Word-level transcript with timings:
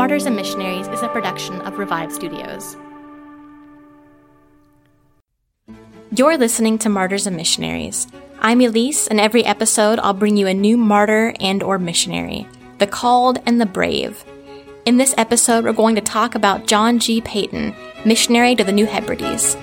Martyrs 0.00 0.24
and 0.24 0.34
Missionaries 0.34 0.88
is 0.88 1.02
a 1.02 1.08
production 1.08 1.60
of 1.60 1.76
Revived 1.76 2.12
Studios. 2.12 2.74
You're 6.16 6.38
listening 6.38 6.78
to 6.78 6.88
Martyrs 6.88 7.26
and 7.26 7.36
Missionaries. 7.36 8.06
I'm 8.38 8.62
Elise, 8.62 9.08
and 9.08 9.20
every 9.20 9.44
episode 9.44 9.98
I'll 9.98 10.14
bring 10.14 10.38
you 10.38 10.46
a 10.46 10.54
new 10.54 10.78
martyr 10.78 11.34
and 11.38 11.62
or 11.62 11.78
missionary, 11.78 12.48
the 12.78 12.86
called 12.86 13.40
and 13.44 13.60
the 13.60 13.66
brave. 13.66 14.24
In 14.86 14.96
this 14.96 15.14
episode, 15.18 15.64
we're 15.64 15.74
going 15.74 15.96
to 15.96 16.00
talk 16.00 16.34
about 16.34 16.66
John 16.66 16.98
G. 16.98 17.20
Paton, 17.20 17.74
missionary 18.06 18.56
to 18.56 18.64
the 18.64 18.72
New 18.72 18.86
Hebrides. 18.86 19.54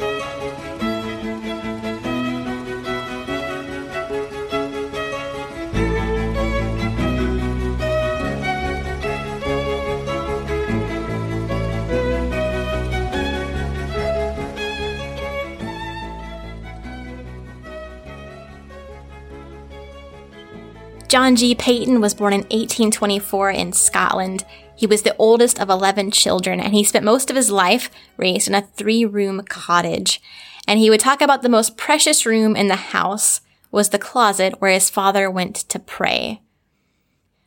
John 21.07 21.37
G. 21.37 21.55
Paton 21.55 22.01
was 22.01 22.13
born 22.13 22.33
in 22.33 22.41
1824 22.41 23.51
in 23.51 23.71
Scotland. 23.71 24.43
He 24.75 24.85
was 24.85 25.03
the 25.03 25.15
oldest 25.17 25.57
of 25.57 25.69
11 25.69 26.11
children, 26.11 26.59
and 26.59 26.73
he 26.73 26.83
spent 26.83 27.05
most 27.05 27.29
of 27.29 27.37
his 27.37 27.49
life 27.49 27.89
raised 28.17 28.49
in 28.49 28.53
a 28.53 28.61
three 28.61 29.05
room 29.05 29.41
cottage. 29.47 30.21
And 30.67 30.79
he 30.79 30.89
would 30.89 30.99
talk 30.99 31.21
about 31.21 31.43
the 31.43 31.49
most 31.49 31.77
precious 31.77 32.25
room 32.25 32.57
in 32.57 32.67
the 32.67 32.75
house 32.75 33.39
was 33.71 33.89
the 33.89 33.99
closet 33.99 34.55
where 34.59 34.71
his 34.71 34.89
father 34.89 35.31
went 35.31 35.55
to 35.55 35.79
pray. 35.79 36.41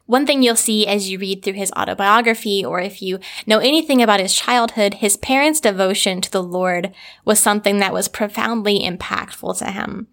One 0.06 0.26
thing 0.26 0.42
you'll 0.42 0.56
see 0.56 0.86
as 0.86 1.10
you 1.10 1.18
read 1.18 1.42
through 1.42 1.52
his 1.52 1.70
autobiography, 1.72 2.64
or 2.64 2.80
if 2.80 3.02
you 3.02 3.20
know 3.46 3.58
anything 3.58 4.00
about 4.02 4.20
his 4.20 4.34
childhood, 4.34 4.94
his 4.94 5.18
parents' 5.18 5.60
devotion 5.60 6.22
to 6.22 6.32
the 6.32 6.42
Lord 6.42 6.94
was 7.26 7.38
something 7.38 7.78
that 7.78 7.92
was 7.92 8.08
profoundly 8.08 8.80
impactful 8.80 9.58
to 9.58 9.70
him. 9.70 10.08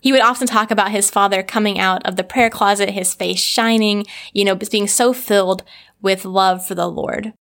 He 0.00 0.12
would 0.12 0.22
often 0.22 0.46
talk 0.46 0.70
about 0.70 0.90
his 0.90 1.10
father 1.10 1.42
coming 1.42 1.78
out 1.78 2.04
of 2.06 2.16
the 2.16 2.24
prayer 2.24 2.50
closet, 2.50 2.90
his 2.90 3.14
face 3.14 3.40
shining, 3.40 4.06
you 4.32 4.44
know, 4.44 4.54
being 4.54 4.88
so 4.88 5.12
filled 5.12 5.62
with 6.00 6.24
love 6.24 6.66
for 6.66 6.74
the 6.74 6.88
Lord. 6.88 7.34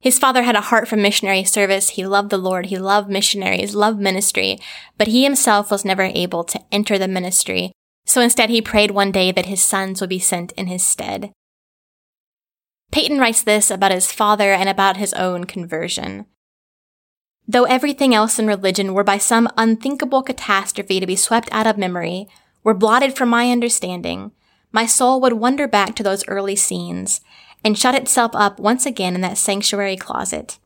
His 0.00 0.18
father 0.18 0.42
had 0.42 0.56
a 0.56 0.62
heart 0.62 0.88
for 0.88 0.96
missionary 0.96 1.44
service. 1.44 1.90
He 1.90 2.04
loved 2.04 2.30
the 2.30 2.38
Lord. 2.38 2.66
He 2.66 2.76
loved 2.76 3.08
missionaries, 3.08 3.76
loved 3.76 4.00
ministry, 4.00 4.58
but 4.98 5.06
he 5.06 5.22
himself 5.22 5.70
was 5.70 5.84
never 5.84 6.02
able 6.02 6.42
to 6.42 6.60
enter 6.72 6.98
the 6.98 7.06
ministry. 7.06 7.70
So 8.04 8.20
instead, 8.20 8.50
he 8.50 8.60
prayed 8.60 8.90
one 8.90 9.12
day 9.12 9.30
that 9.30 9.46
his 9.46 9.62
sons 9.62 10.00
would 10.00 10.10
be 10.10 10.18
sent 10.18 10.50
in 10.52 10.66
his 10.66 10.82
stead. 10.82 11.30
Paton 12.90 13.18
writes 13.18 13.42
this 13.42 13.70
about 13.70 13.92
his 13.92 14.10
father 14.10 14.52
and 14.52 14.68
about 14.68 14.96
his 14.96 15.14
own 15.14 15.44
conversion. 15.44 16.26
Though 17.52 17.64
everything 17.64 18.14
else 18.14 18.38
in 18.38 18.46
religion 18.46 18.94
were 18.94 19.04
by 19.04 19.18
some 19.18 19.46
unthinkable 19.58 20.22
catastrophe 20.22 21.00
to 21.00 21.06
be 21.06 21.16
swept 21.16 21.50
out 21.52 21.66
of 21.66 21.76
memory, 21.76 22.26
were 22.64 22.72
blotted 22.72 23.14
from 23.14 23.28
my 23.28 23.50
understanding, 23.50 24.32
my 24.72 24.86
soul 24.86 25.20
would 25.20 25.34
wander 25.34 25.68
back 25.68 25.94
to 25.96 26.02
those 26.02 26.26
early 26.28 26.56
scenes 26.56 27.20
and 27.62 27.78
shut 27.78 27.94
itself 27.94 28.30
up 28.34 28.58
once 28.58 28.86
again 28.86 29.14
in 29.14 29.20
that 29.20 29.36
sanctuary 29.36 29.98
closet. 29.98 30.58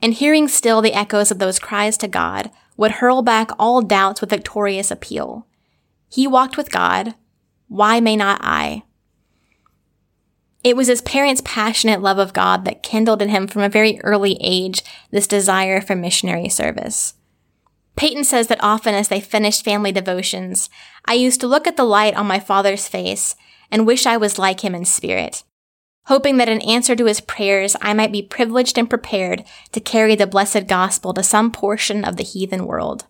And 0.00 0.14
hearing 0.14 0.48
still 0.48 0.80
the 0.80 0.94
echoes 0.94 1.30
of 1.30 1.38
those 1.38 1.58
cries 1.58 1.98
to 1.98 2.08
God 2.08 2.50
would 2.78 2.92
hurl 2.92 3.20
back 3.20 3.50
all 3.58 3.82
doubts 3.82 4.22
with 4.22 4.30
victorious 4.30 4.90
appeal. 4.90 5.46
He 6.08 6.26
walked 6.26 6.56
with 6.56 6.72
God. 6.72 7.14
Why 7.68 8.00
may 8.00 8.16
not 8.16 8.40
I? 8.42 8.84
It 10.62 10.76
was 10.76 10.88
his 10.88 11.00
parents' 11.00 11.42
passionate 11.44 12.02
love 12.02 12.18
of 12.18 12.34
God 12.34 12.64
that 12.64 12.82
kindled 12.82 13.22
in 13.22 13.30
him 13.30 13.46
from 13.46 13.62
a 13.62 13.68
very 13.68 14.00
early 14.02 14.36
age 14.40 14.82
this 15.10 15.26
desire 15.26 15.80
for 15.80 15.96
missionary 15.96 16.48
service. 16.48 17.14
Paton 17.96 18.24
says 18.24 18.46
that 18.48 18.62
often 18.62 18.94
as 18.94 19.08
they 19.08 19.20
finished 19.20 19.64
family 19.64 19.92
devotions, 19.92 20.68
I 21.06 21.14
used 21.14 21.40
to 21.40 21.46
look 21.46 21.66
at 21.66 21.76
the 21.76 21.84
light 21.84 22.14
on 22.14 22.26
my 22.26 22.40
father's 22.40 22.88
face 22.88 23.36
and 23.70 23.86
wish 23.86 24.06
I 24.06 24.16
was 24.16 24.38
like 24.38 24.62
him 24.62 24.74
in 24.74 24.84
spirit, 24.84 25.44
hoping 26.06 26.36
that 26.36 26.48
in 26.48 26.60
answer 26.62 26.94
to 26.96 27.06
his 27.06 27.20
prayers 27.20 27.76
I 27.80 27.94
might 27.94 28.12
be 28.12 28.22
privileged 28.22 28.78
and 28.78 28.88
prepared 28.88 29.44
to 29.72 29.80
carry 29.80 30.14
the 30.14 30.26
blessed 30.26 30.66
gospel 30.66 31.14
to 31.14 31.22
some 31.22 31.50
portion 31.50 32.04
of 32.04 32.16
the 32.16 32.24
heathen 32.24 32.66
world. 32.66 33.06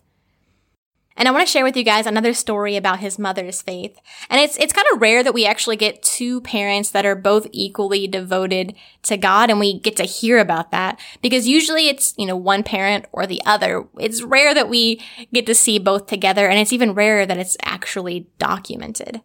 And 1.17 1.27
I 1.27 1.31
want 1.31 1.45
to 1.45 1.51
share 1.51 1.63
with 1.63 1.75
you 1.75 1.83
guys 1.83 2.05
another 2.05 2.33
story 2.33 2.75
about 2.75 2.99
his 2.99 3.19
mother's 3.19 3.61
faith. 3.61 3.99
And 4.29 4.39
it's, 4.39 4.57
it's 4.57 4.73
kind 4.73 4.87
of 4.93 5.01
rare 5.01 5.23
that 5.23 5.33
we 5.33 5.45
actually 5.45 5.75
get 5.75 6.01
two 6.01 6.41
parents 6.41 6.89
that 6.91 7.05
are 7.05 7.15
both 7.15 7.47
equally 7.51 8.07
devoted 8.07 8.75
to 9.03 9.17
God 9.17 9.49
and 9.49 9.59
we 9.59 9.79
get 9.79 9.97
to 9.97 10.03
hear 10.03 10.39
about 10.39 10.71
that 10.71 10.99
because 11.21 11.47
usually 11.47 11.87
it's, 11.89 12.13
you 12.17 12.25
know, 12.25 12.37
one 12.37 12.63
parent 12.63 13.05
or 13.11 13.27
the 13.27 13.41
other. 13.45 13.87
It's 13.99 14.23
rare 14.23 14.53
that 14.53 14.69
we 14.69 15.01
get 15.33 15.45
to 15.47 15.55
see 15.55 15.79
both 15.79 16.07
together 16.07 16.47
and 16.47 16.59
it's 16.59 16.73
even 16.73 16.93
rarer 16.93 17.25
that 17.25 17.37
it's 17.37 17.57
actually 17.61 18.27
documented. 18.39 19.21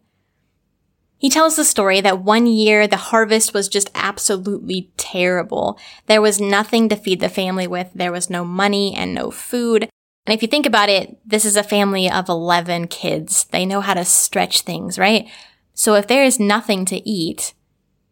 He 1.19 1.31
tells 1.31 1.57
the 1.57 1.65
story 1.65 2.01
that 2.03 2.23
one 2.23 2.47
year 2.47 2.87
the 2.87 2.97
harvest 2.97 3.55
was 3.55 3.69
just 3.69 3.91
absolutely 3.95 4.91
terrible. 4.99 5.79
There 6.07 6.21
was 6.21 6.41
nothing 6.41 6.91
to 6.91 6.97
feed 6.97 7.21
the 7.21 7.31
family 7.31 7.67
with. 7.67 7.91
There 7.95 8.13
was 8.13 8.29
no 8.29 8.45
money 8.45 8.95
and 8.95 9.15
no 9.15 9.31
food. 9.31 9.89
And 10.27 10.35
if 10.35 10.43
you 10.43 10.49
think 10.49 10.67
about 10.67 10.89
it, 10.89 11.19
this 11.25 11.45
is 11.45 11.57
a 11.57 11.63
family 11.63 12.11
of 12.11 12.29
11 12.29 12.89
kids. 12.89 13.45
They 13.45 13.65
know 13.65 13.81
how 13.81 13.95
to 13.95 14.05
stretch 14.05 14.63
things, 14.63 14.99
right? 14.99 15.29
So 15.73 15.95
if 15.95 16.09
there 16.09 16.25
is 16.25 16.41
nothing 16.41 16.85
to 16.87 17.09
eat, 17.09 17.55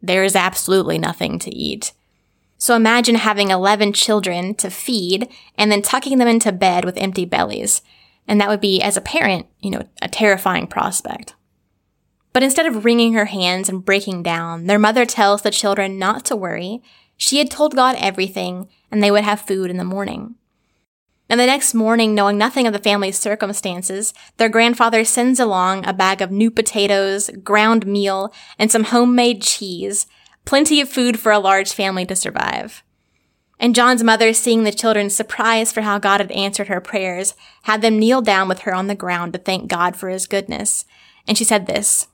there 0.01 0.23
is 0.23 0.35
absolutely 0.35 0.97
nothing 0.97 1.39
to 1.39 1.53
eat. 1.53 1.91
So 2.57 2.75
imagine 2.75 3.15
having 3.15 3.49
11 3.49 3.93
children 3.93 4.55
to 4.55 4.69
feed 4.69 5.29
and 5.57 5.71
then 5.71 5.81
tucking 5.81 6.17
them 6.17 6.27
into 6.27 6.51
bed 6.51 6.85
with 6.85 6.97
empty 6.97 7.25
bellies. 7.25 7.81
And 8.27 8.39
that 8.39 8.49
would 8.49 8.61
be, 8.61 8.81
as 8.81 8.95
a 8.95 9.01
parent, 9.01 9.47
you 9.59 9.69
know, 9.69 9.81
a 10.01 10.07
terrifying 10.07 10.67
prospect. 10.67 11.35
But 12.31 12.43
instead 12.43 12.65
of 12.65 12.85
wringing 12.85 13.13
her 13.13 13.25
hands 13.25 13.69
and 13.69 13.83
breaking 13.83 14.23
down, 14.23 14.67
their 14.67 14.79
mother 14.79 15.05
tells 15.05 15.41
the 15.41 15.51
children 15.51 15.99
not 15.99 16.25
to 16.25 16.35
worry. 16.35 16.81
She 17.17 17.37
had 17.37 17.51
told 17.51 17.75
God 17.75 17.95
everything 17.99 18.67
and 18.91 19.03
they 19.03 19.11
would 19.11 19.23
have 19.23 19.41
food 19.41 19.69
in 19.69 19.77
the 19.77 19.83
morning. 19.83 20.35
And 21.27 21.39
the 21.39 21.45
next 21.45 21.73
morning, 21.73 22.13
knowing 22.13 22.37
nothing 22.37 22.67
of 22.67 22.73
the 22.73 22.79
family's 22.79 23.17
circumstances, 23.17 24.13
their 24.37 24.49
grandfather 24.49 25.03
sends 25.03 25.39
along 25.39 25.85
a 25.85 25.93
bag 25.93 26.21
of 26.21 26.31
new 26.31 26.51
potatoes, 26.51 27.31
ground 27.43 27.87
meal, 27.87 28.31
and 28.59 28.71
some 28.71 28.85
homemade 28.85 29.41
cheese, 29.41 30.05
plenty 30.45 30.79
of 30.79 30.89
food 30.89 31.19
for 31.19 31.31
a 31.31 31.39
large 31.39 31.73
family 31.73 32.05
to 32.05 32.15
survive. 32.15 32.83
And 33.59 33.73
John's 33.73 34.03
mother, 34.03 34.33
seeing 34.33 34.63
the 34.63 34.71
children's 34.71 35.15
surprise 35.15 35.71
for 35.71 35.81
how 35.81 35.97
God 35.97 36.19
had 36.19 36.31
answered 36.31 36.67
her 36.67 36.81
prayers, 36.81 37.33
had 37.63 37.81
them 37.81 37.97
kneel 37.97 38.21
down 38.21 38.47
with 38.47 38.59
her 38.59 38.73
on 38.73 38.87
the 38.87 38.95
ground 38.95 39.33
to 39.33 39.39
thank 39.39 39.69
God 39.69 39.95
for 39.95 40.09
his 40.09 40.27
goodness. 40.27 40.85
And 41.27 41.37
she 41.37 41.43
said 41.43 41.65
this 41.65 42.07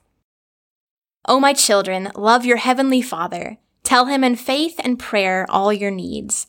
O 1.26 1.38
my 1.38 1.52
children, 1.52 2.10
love 2.14 2.44
your 2.44 2.58
heavenly 2.58 3.02
Father. 3.02 3.58
Tell 3.82 4.06
him 4.06 4.24
in 4.24 4.36
faith 4.36 4.80
and 4.82 4.98
prayer 4.98 5.44
all 5.48 5.72
your 5.72 5.90
needs, 5.90 6.46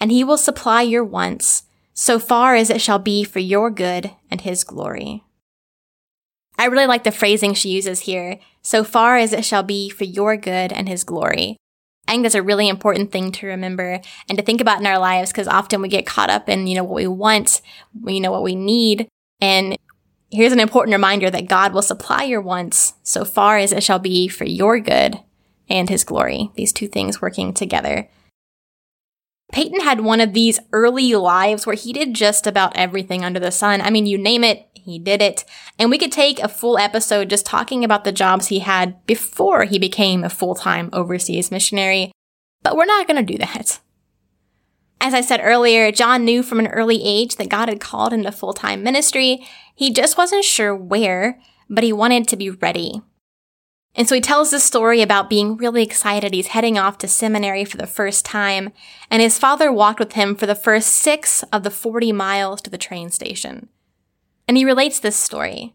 and 0.00 0.10
he 0.10 0.24
will 0.24 0.38
supply 0.38 0.82
your 0.82 1.04
wants, 1.04 1.64
so 1.98 2.18
far 2.18 2.54
as 2.54 2.68
it 2.68 2.82
shall 2.82 2.98
be 2.98 3.24
for 3.24 3.38
your 3.38 3.70
good 3.70 4.10
and 4.30 4.42
his 4.42 4.64
glory. 4.64 5.24
I 6.58 6.66
really 6.66 6.86
like 6.86 7.04
the 7.04 7.10
phrasing 7.10 7.54
she 7.54 7.70
uses 7.70 8.00
here, 8.00 8.38
so 8.60 8.84
far 8.84 9.16
as 9.16 9.32
it 9.32 9.44
shall 9.44 9.62
be 9.62 9.88
for 9.88 10.04
your 10.04 10.36
good 10.36 10.72
and 10.72 10.88
his 10.88 11.04
glory. 11.04 11.56
I 12.06 12.12
think 12.12 12.22
that's 12.22 12.34
a 12.34 12.42
really 12.42 12.68
important 12.68 13.10
thing 13.10 13.32
to 13.32 13.46
remember 13.46 14.00
and 14.28 14.38
to 14.38 14.44
think 14.44 14.60
about 14.60 14.78
in 14.78 14.86
our 14.86 14.98
lives 14.98 15.32
because 15.32 15.48
often 15.48 15.80
we 15.80 15.88
get 15.88 16.06
caught 16.06 16.30
up 16.30 16.48
in, 16.48 16.66
you 16.66 16.76
know, 16.76 16.84
what 16.84 16.94
we 16.94 17.06
want, 17.06 17.62
you 18.04 18.20
know, 18.20 18.30
what 18.30 18.44
we 18.44 18.54
need. 18.54 19.08
And 19.40 19.76
here's 20.30 20.52
an 20.52 20.60
important 20.60 20.94
reminder 20.94 21.30
that 21.30 21.48
God 21.48 21.72
will 21.72 21.82
supply 21.82 22.24
your 22.24 22.42
wants 22.42 22.94
so 23.02 23.24
far 23.24 23.56
as 23.56 23.72
it 23.72 23.82
shall 23.82 23.98
be 23.98 24.28
for 24.28 24.44
your 24.44 24.78
good 24.80 25.18
and 25.68 25.88
his 25.88 26.04
glory. 26.04 26.50
These 26.54 26.72
two 26.72 26.88
things 26.88 27.22
working 27.22 27.54
together. 27.54 28.08
Paton 29.52 29.80
had 29.80 30.00
one 30.00 30.20
of 30.20 30.32
these 30.32 30.60
early 30.72 31.14
lives 31.14 31.66
where 31.66 31.76
he 31.76 31.92
did 31.92 32.14
just 32.14 32.46
about 32.46 32.76
everything 32.76 33.24
under 33.24 33.40
the 33.40 33.50
sun. 33.50 33.80
I 33.80 33.90
mean, 33.90 34.06
you 34.06 34.18
name 34.18 34.44
it, 34.44 34.68
he 34.74 34.98
did 34.98 35.22
it. 35.22 35.44
And 35.78 35.90
we 35.90 35.98
could 35.98 36.12
take 36.12 36.38
a 36.40 36.48
full 36.48 36.78
episode 36.78 37.30
just 37.30 37.46
talking 37.46 37.84
about 37.84 38.04
the 38.04 38.12
jobs 38.12 38.48
he 38.48 38.60
had 38.60 39.04
before 39.06 39.64
he 39.64 39.78
became 39.78 40.24
a 40.24 40.28
full-time 40.28 40.90
overseas 40.92 41.50
missionary, 41.50 42.12
but 42.62 42.76
we're 42.76 42.84
not 42.84 43.06
going 43.06 43.24
to 43.24 43.32
do 43.32 43.38
that. 43.38 43.80
As 45.00 45.14
I 45.14 45.20
said 45.20 45.40
earlier, 45.42 45.92
John 45.92 46.24
knew 46.24 46.42
from 46.42 46.58
an 46.58 46.68
early 46.68 47.02
age 47.04 47.36
that 47.36 47.48
God 47.48 47.68
had 47.68 47.80
called 47.80 48.12
him 48.12 48.22
to 48.22 48.32
full-time 48.32 48.82
ministry. 48.82 49.46
He 49.74 49.92
just 49.92 50.16
wasn't 50.16 50.44
sure 50.44 50.74
where, 50.74 51.40
but 51.68 51.84
he 51.84 51.92
wanted 51.92 52.26
to 52.28 52.36
be 52.36 52.50
ready. 52.50 53.02
And 53.96 54.06
so 54.06 54.14
he 54.14 54.20
tells 54.20 54.50
this 54.50 54.62
story 54.62 55.00
about 55.00 55.30
being 55.30 55.56
really 55.56 55.82
excited. 55.82 56.34
He's 56.34 56.48
heading 56.48 56.76
off 56.76 56.98
to 56.98 57.08
seminary 57.08 57.64
for 57.64 57.78
the 57.78 57.86
first 57.86 58.26
time, 58.26 58.72
and 59.10 59.22
his 59.22 59.38
father 59.38 59.72
walked 59.72 59.98
with 59.98 60.12
him 60.12 60.36
for 60.36 60.44
the 60.44 60.54
first 60.54 60.92
six 60.92 61.42
of 61.44 61.62
the 61.62 61.70
40 61.70 62.12
miles 62.12 62.60
to 62.62 62.70
the 62.70 62.76
train 62.76 63.08
station. 63.10 63.70
And 64.46 64.58
he 64.58 64.66
relates 64.66 65.00
this 65.00 65.16
story. 65.16 65.74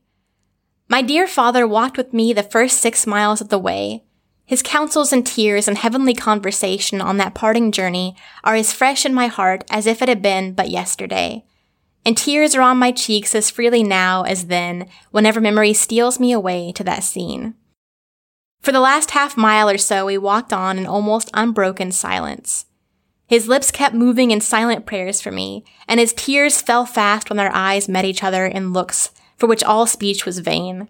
My 0.88 1.01
dear 1.01 1.27
father 1.27 1.65
walked 1.65 1.97
with 1.97 2.13
me 2.13 2.31
the 2.31 2.44
first 2.44 2.77
six 2.77 3.07
miles 3.07 3.41
of 3.41 3.50
the 3.50 3.57
way. 3.57 4.03
His 4.45 4.62
counsels 4.62 5.12
and 5.12 5.25
tears 5.25 5.67
and 5.67 5.77
heavenly 5.77 6.13
conversation 6.13 7.01
on 7.01 7.17
that 7.17 7.33
parting 7.33 7.71
journey 7.71 8.15
are 8.44 8.56
as 8.56 8.74
fresh 8.74 9.03
in 9.06 9.13
my 9.13 9.27
heart 9.27 9.63
as 9.71 9.88
if 9.88 10.01
it 10.01 10.09
had 10.09 10.21
been 10.21 10.53
but 10.53 10.69
yesterday. 10.69 11.44
And 12.06 12.17
tears 12.17 12.53
are 12.56 12.62
on 12.62 12.77
my 12.77 12.91
cheeks 12.91 13.33
as 13.33 13.50
freely 13.50 13.83
now 13.83 14.24
as 14.24 14.47
then, 14.47 14.88
whenever 15.12 15.39
memory 15.39 15.74
steals 15.74 16.19
me 16.19 16.31
away 16.31 16.71
to 16.74 16.83
that 16.83 17.03
scene. 17.03 17.56
For 18.62 18.72
the 18.72 18.80
last 18.80 19.12
half 19.12 19.36
mile 19.36 19.69
or 19.69 19.78
so, 19.78 20.06
we 20.06 20.18
walked 20.18 20.54
on 20.54 20.78
in 20.78 20.86
almost 20.86 21.31
unbroken 21.34 21.92
silence. 21.92 22.66
His 23.28 23.48
lips 23.48 23.72
kept 23.72 23.96
moving 23.96 24.30
in 24.30 24.42
silent 24.42 24.86
prayers 24.86 25.22
for 25.22 25.31
me, 25.31 25.63
and 25.88 26.00
his 26.00 26.13
tears 26.13 26.62
fell 26.62 26.86
fast 26.86 27.30
when 27.30 27.40
our 27.40 27.52
eyes 27.54 27.90
met 27.90 28.06
each 28.06 28.24
other 28.24 28.46
in 28.46 28.74
looks 28.74 29.12
for 29.38 29.48
which 29.48 29.63
all 29.63 29.88
speech 29.88 30.25
was 30.25 30.40
vain. 30.40 30.88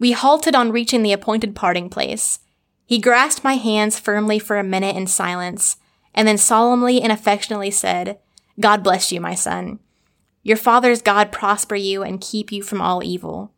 We 0.00 0.12
halted 0.12 0.54
on 0.56 0.72
reaching 0.72 1.02
the 1.02 1.12
appointed 1.12 1.54
parting 1.54 1.88
place. 1.88 2.40
He 2.84 2.98
grasped 2.98 3.44
my 3.44 3.54
hands 3.54 4.00
firmly 4.00 4.38
for 4.38 4.58
a 4.58 4.64
minute 4.64 4.96
in 4.96 5.06
silence, 5.06 5.76
and 6.14 6.26
then 6.26 6.38
solemnly 6.38 7.00
and 7.00 7.12
affectionately 7.12 7.70
said, 7.70 8.18
God 8.58 8.82
bless 8.82 9.12
you, 9.12 9.20
my 9.20 9.34
son. 9.34 9.78
Your 10.42 10.56
father's 10.56 11.02
God 11.02 11.30
prosper 11.30 11.76
you 11.76 12.02
and 12.02 12.20
keep 12.20 12.50
you 12.50 12.62
from 12.62 12.80
all 12.80 13.04
evil. 13.04 13.52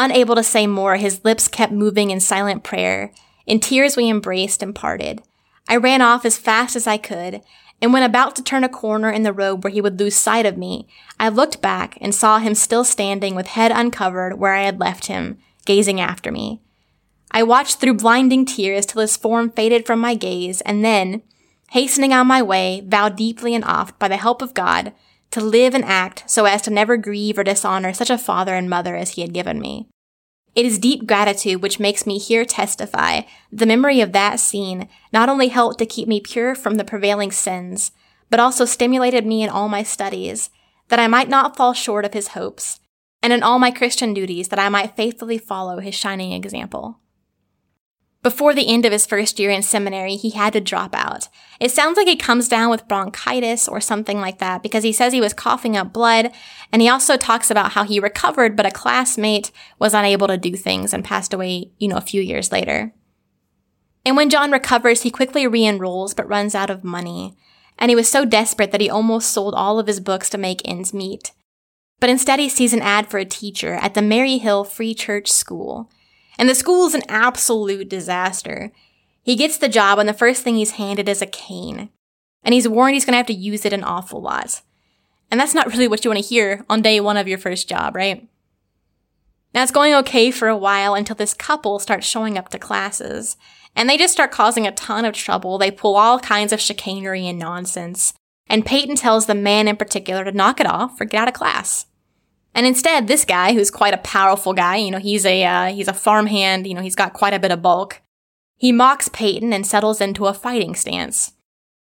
Unable 0.00 0.36
to 0.36 0.44
say 0.44 0.68
more, 0.68 0.94
his 0.94 1.24
lips 1.24 1.48
kept 1.48 1.72
moving 1.72 2.10
in 2.10 2.20
silent 2.20 2.62
prayer. 2.62 3.12
In 3.46 3.58
tears, 3.58 3.96
we 3.96 4.08
embraced 4.08 4.62
and 4.62 4.72
parted. 4.72 5.22
I 5.68 5.74
ran 5.74 6.00
off 6.00 6.24
as 6.24 6.38
fast 6.38 6.76
as 6.76 6.86
I 6.86 6.98
could, 6.98 7.42
and 7.82 7.92
when 7.92 8.04
about 8.04 8.36
to 8.36 8.44
turn 8.44 8.62
a 8.62 8.68
corner 8.68 9.10
in 9.10 9.24
the 9.24 9.32
road 9.32 9.64
where 9.64 9.72
he 9.72 9.80
would 9.80 9.98
lose 9.98 10.14
sight 10.14 10.46
of 10.46 10.56
me, 10.56 10.86
I 11.18 11.28
looked 11.28 11.60
back 11.60 11.98
and 12.00 12.14
saw 12.14 12.38
him 12.38 12.54
still 12.54 12.84
standing 12.84 13.34
with 13.34 13.48
head 13.48 13.72
uncovered 13.72 14.38
where 14.38 14.54
I 14.54 14.62
had 14.62 14.78
left 14.78 15.06
him, 15.06 15.38
gazing 15.66 16.00
after 16.00 16.30
me. 16.30 16.62
I 17.32 17.42
watched 17.42 17.80
through 17.80 17.94
blinding 17.94 18.46
tears 18.46 18.86
till 18.86 19.02
his 19.02 19.16
form 19.16 19.50
faded 19.50 19.84
from 19.84 19.98
my 19.98 20.14
gaze, 20.14 20.60
and 20.60 20.84
then, 20.84 21.22
hastening 21.70 22.12
on 22.12 22.28
my 22.28 22.40
way, 22.40 22.84
vowed 22.86 23.16
deeply 23.16 23.52
and 23.52 23.64
oft, 23.64 23.98
by 23.98 24.06
the 24.06 24.16
help 24.16 24.42
of 24.42 24.54
God, 24.54 24.92
to 25.30 25.40
live 25.40 25.74
and 25.74 25.84
act 25.84 26.24
so 26.26 26.44
as 26.44 26.62
to 26.62 26.70
never 26.70 26.96
grieve 26.96 27.38
or 27.38 27.44
dishonor 27.44 27.92
such 27.92 28.10
a 28.10 28.18
father 28.18 28.54
and 28.54 28.70
mother 28.70 28.96
as 28.96 29.10
he 29.10 29.22
had 29.22 29.32
given 29.32 29.60
me. 29.60 29.88
It 30.54 30.66
is 30.66 30.78
deep 30.78 31.06
gratitude 31.06 31.62
which 31.62 31.78
makes 31.78 32.06
me 32.06 32.18
here 32.18 32.44
testify 32.44 33.22
the 33.52 33.66
memory 33.66 34.00
of 34.00 34.12
that 34.12 34.40
scene 34.40 34.88
not 35.12 35.28
only 35.28 35.48
helped 35.48 35.78
to 35.78 35.86
keep 35.86 36.08
me 36.08 36.20
pure 36.20 36.54
from 36.54 36.74
the 36.74 36.84
prevailing 36.84 37.30
sins, 37.30 37.92
but 38.30 38.40
also 38.40 38.64
stimulated 38.64 39.24
me 39.24 39.42
in 39.42 39.50
all 39.50 39.68
my 39.68 39.82
studies, 39.82 40.50
that 40.88 40.98
I 40.98 41.06
might 41.06 41.28
not 41.28 41.56
fall 41.56 41.72
short 41.74 42.04
of 42.04 42.14
his 42.14 42.28
hopes, 42.28 42.80
and 43.22 43.32
in 43.32 43.42
all 43.42 43.58
my 43.58 43.70
Christian 43.70 44.14
duties 44.14 44.48
that 44.48 44.58
I 44.58 44.68
might 44.68 44.96
faithfully 44.96 45.38
follow 45.38 45.80
his 45.80 45.94
shining 45.94 46.32
example. 46.32 46.98
Before 48.28 48.52
the 48.52 48.68
end 48.68 48.84
of 48.84 48.92
his 48.92 49.06
first 49.06 49.38
year 49.38 49.50
in 49.50 49.62
seminary, 49.62 50.16
he 50.16 50.28
had 50.28 50.52
to 50.52 50.60
drop 50.60 50.94
out. 50.94 51.28
It 51.60 51.70
sounds 51.70 51.96
like 51.96 52.06
he 52.06 52.14
comes 52.14 52.46
down 52.46 52.68
with 52.68 52.86
bronchitis 52.86 53.66
or 53.66 53.80
something 53.80 54.20
like 54.20 54.38
that 54.38 54.62
because 54.62 54.84
he 54.84 54.92
says 54.92 55.14
he 55.14 55.20
was 55.22 55.32
coughing 55.32 55.78
up 55.78 55.94
blood. 55.94 56.30
And 56.70 56.82
he 56.82 56.90
also 56.90 57.16
talks 57.16 57.50
about 57.50 57.72
how 57.72 57.84
he 57.84 57.98
recovered, 57.98 58.54
but 58.54 58.66
a 58.66 58.70
classmate 58.70 59.50
was 59.78 59.94
unable 59.94 60.26
to 60.26 60.36
do 60.36 60.56
things 60.56 60.92
and 60.92 61.02
passed 61.02 61.32
away, 61.32 61.70
you 61.78 61.88
know, 61.88 61.96
a 61.96 62.02
few 62.02 62.20
years 62.20 62.52
later. 62.52 62.92
And 64.04 64.14
when 64.14 64.28
John 64.28 64.50
recovers, 64.50 65.04
he 65.04 65.10
quickly 65.10 65.46
re-enrolls 65.46 66.12
but 66.12 66.28
runs 66.28 66.54
out 66.54 66.68
of 66.68 66.84
money. 66.84 67.34
And 67.78 67.90
he 67.90 67.96
was 67.96 68.10
so 68.10 68.26
desperate 68.26 68.72
that 68.72 68.82
he 68.82 68.90
almost 68.90 69.30
sold 69.30 69.54
all 69.54 69.78
of 69.78 69.86
his 69.86 70.00
books 70.00 70.28
to 70.28 70.36
make 70.36 70.60
ends 70.68 70.92
meet. 70.92 71.32
But 71.98 72.10
instead, 72.10 72.40
he 72.40 72.50
sees 72.50 72.74
an 72.74 72.82
ad 72.82 73.06
for 73.06 73.16
a 73.16 73.24
teacher 73.24 73.76
at 73.76 73.94
the 73.94 74.02
Maryhill 74.02 74.66
Free 74.66 74.92
Church 74.92 75.32
School. 75.32 75.90
And 76.38 76.48
the 76.48 76.54
school 76.54 76.86
is 76.86 76.94
an 76.94 77.02
absolute 77.08 77.88
disaster. 77.88 78.70
He 79.22 79.36
gets 79.36 79.58
the 79.58 79.68
job, 79.68 79.98
and 79.98 80.08
the 80.08 80.14
first 80.14 80.42
thing 80.42 80.56
he's 80.56 80.72
handed 80.72 81.08
is 81.08 81.20
a 81.20 81.26
cane. 81.26 81.90
And 82.42 82.54
he's 82.54 82.68
warned 82.68 82.94
he's 82.94 83.04
going 83.04 83.12
to 83.12 83.18
have 83.18 83.26
to 83.26 83.34
use 83.34 83.64
it 83.64 83.72
an 83.72 83.84
awful 83.84 84.22
lot. 84.22 84.62
And 85.30 85.38
that's 85.38 85.54
not 85.54 85.66
really 85.66 85.88
what 85.88 86.04
you 86.04 86.10
want 86.10 86.22
to 86.22 86.28
hear 86.28 86.64
on 86.70 86.80
day 86.80 87.00
one 87.00 87.16
of 87.16 87.28
your 87.28 87.38
first 87.38 87.68
job, 87.68 87.94
right? 87.94 88.26
Now 89.54 89.62
it's 89.62 89.72
going 89.72 89.94
okay 89.94 90.30
for 90.30 90.48
a 90.48 90.56
while 90.56 90.94
until 90.94 91.16
this 91.16 91.34
couple 91.34 91.78
starts 91.78 92.06
showing 92.06 92.38
up 92.38 92.48
to 92.50 92.58
classes. 92.58 93.36
And 93.74 93.88
they 93.88 93.98
just 93.98 94.12
start 94.12 94.30
causing 94.30 94.66
a 94.66 94.72
ton 94.72 95.04
of 95.04 95.14
trouble. 95.14 95.58
They 95.58 95.70
pull 95.70 95.96
all 95.96 96.18
kinds 96.18 96.52
of 96.52 96.60
chicanery 96.60 97.26
and 97.26 97.38
nonsense. 97.38 98.14
And 98.48 98.64
Paton 98.64 98.96
tells 98.96 99.26
the 99.26 99.34
man 99.34 99.68
in 99.68 99.76
particular 99.76 100.24
to 100.24 100.32
knock 100.32 100.60
it 100.60 100.66
off 100.66 101.00
or 101.00 101.04
get 101.04 101.22
out 101.22 101.28
of 101.28 101.34
class. 101.34 101.86
And 102.58 102.66
instead, 102.66 103.06
this 103.06 103.24
guy, 103.24 103.52
who's 103.54 103.70
quite 103.70 103.94
a 103.94 103.98
powerful 103.98 104.52
guy, 104.52 104.78
you 104.78 104.90
know, 104.90 104.98
he's 104.98 105.24
a 105.24 105.44
uh, 105.44 105.66
he's 105.66 105.86
a 105.86 105.92
farmhand, 105.92 106.66
you 106.66 106.74
know, 106.74 106.80
he's 106.80 106.96
got 106.96 107.12
quite 107.12 107.32
a 107.32 107.38
bit 107.38 107.52
of 107.52 107.62
bulk. 107.62 108.02
He 108.56 108.72
mocks 108.72 109.08
Paton 109.08 109.52
and 109.52 109.64
settles 109.64 110.00
into 110.00 110.26
a 110.26 110.34
fighting 110.34 110.74
stance. 110.74 111.34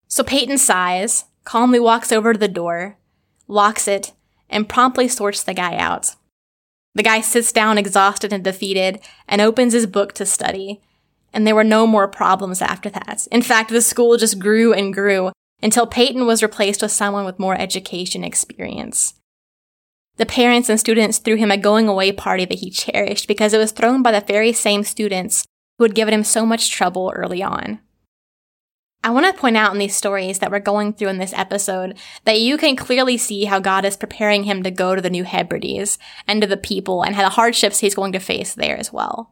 So 0.09 0.21
Paton 0.21 0.57
sighs, 0.57 1.23
calmly 1.45 1.79
walks 1.79 2.11
over 2.11 2.33
to 2.33 2.39
the 2.39 2.49
door, 2.49 2.97
locks 3.47 3.87
it, 3.87 4.11
and 4.49 4.67
promptly 4.67 5.07
sorts 5.07 5.41
the 5.43 5.53
guy 5.53 5.77
out. 5.77 6.17
The 6.93 7.03
guy 7.03 7.21
sits 7.21 7.53
down 7.53 7.77
exhausted 7.77 8.33
and 8.33 8.43
defeated 8.43 8.99
and 9.29 9.39
opens 9.39 9.71
his 9.71 9.87
book 9.87 10.11
to 10.15 10.25
study. 10.25 10.81
And 11.31 11.47
there 11.47 11.55
were 11.55 11.63
no 11.63 11.87
more 11.87 12.09
problems 12.09 12.61
after 12.61 12.89
that. 12.89 13.29
In 13.31 13.43
fact, 13.43 13.69
the 13.69 13.81
school 13.81 14.17
just 14.17 14.39
grew 14.39 14.73
and 14.73 14.93
grew 14.93 15.31
until 15.63 15.87
Paton 15.87 16.25
was 16.25 16.43
replaced 16.43 16.81
with 16.81 16.91
someone 16.91 17.23
with 17.23 17.39
more 17.39 17.55
education 17.55 18.25
experience. 18.25 19.13
The 20.19 20.25
parents 20.25 20.67
and 20.67 20.77
students 20.77 21.17
threw 21.17 21.37
him 21.37 21.49
a 21.49 21.55
going 21.55 21.87
away 21.87 22.11
party 22.11 22.43
that 22.43 22.59
he 22.59 22.69
cherished 22.69 23.25
because 23.25 23.53
it 23.53 23.57
was 23.57 23.71
thrown 23.71 24.03
by 24.03 24.11
the 24.11 24.19
very 24.19 24.51
same 24.51 24.83
students 24.83 25.45
who 25.77 25.85
had 25.85 25.95
given 25.95 26.13
him 26.13 26.25
so 26.25 26.45
much 26.45 26.69
trouble 26.69 27.13
early 27.15 27.41
on. 27.41 27.79
I 29.01 29.11
want 29.11 29.33
to 29.33 29.41
point 29.41 29.55
out 29.55 29.71
in 29.71 29.79
these 29.79 29.95
stories 29.95 30.39
that 30.39 30.51
we're 30.51 30.59
going 30.59 30.91
through 30.91 31.07
in 31.07 31.19
this 31.19 31.31
episode 31.31 31.97
that 32.25 32.41
you 32.41 32.57
can 32.57 32.75
clearly 32.75 33.15
see 33.15 33.45
how 33.45 33.59
God 33.59 33.85
is 33.85 33.95
preparing 33.95 34.43
him 34.43 34.61
to 34.63 34.71
go 34.71 34.93
to 34.93 35.01
the 35.01 35.09
New 35.09 35.23
Hebrides 35.23 35.97
and 36.27 36.41
to 36.41 36.47
the 36.47 36.57
people 36.57 37.01
and 37.01 37.15
how 37.15 37.23
the 37.23 37.29
hardships 37.29 37.79
he's 37.79 37.95
going 37.95 38.11
to 38.11 38.19
face 38.19 38.53
there 38.53 38.75
as 38.75 38.91
well. 38.91 39.31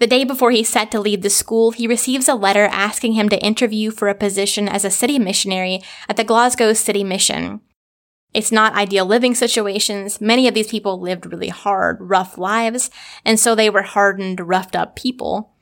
The 0.00 0.06
day 0.06 0.24
before 0.24 0.50
he's 0.50 0.70
set 0.70 0.90
to 0.92 1.00
leave 1.00 1.20
the 1.20 1.28
school, 1.28 1.72
he 1.72 1.86
receives 1.86 2.26
a 2.26 2.34
letter 2.34 2.64
asking 2.64 3.12
him 3.12 3.28
to 3.28 3.44
interview 3.44 3.90
for 3.90 4.08
a 4.08 4.14
position 4.14 4.66
as 4.66 4.82
a 4.82 4.90
city 4.90 5.18
missionary 5.18 5.82
at 6.08 6.16
the 6.16 6.24
Glasgow 6.24 6.72
City 6.72 7.04
Mission. 7.04 7.60
It's 8.32 8.50
not 8.50 8.72
ideal 8.72 9.04
living 9.04 9.34
situations. 9.34 10.18
Many 10.18 10.48
of 10.48 10.54
these 10.54 10.68
people 10.68 10.98
lived 10.98 11.26
really 11.26 11.50
hard, 11.50 11.98
rough 12.00 12.38
lives, 12.38 12.90
and 13.26 13.38
so 13.38 13.54
they 13.54 13.68
were 13.68 13.82
hardened, 13.82 14.48
roughed 14.48 14.74
up 14.74 14.96
people. 14.96 15.52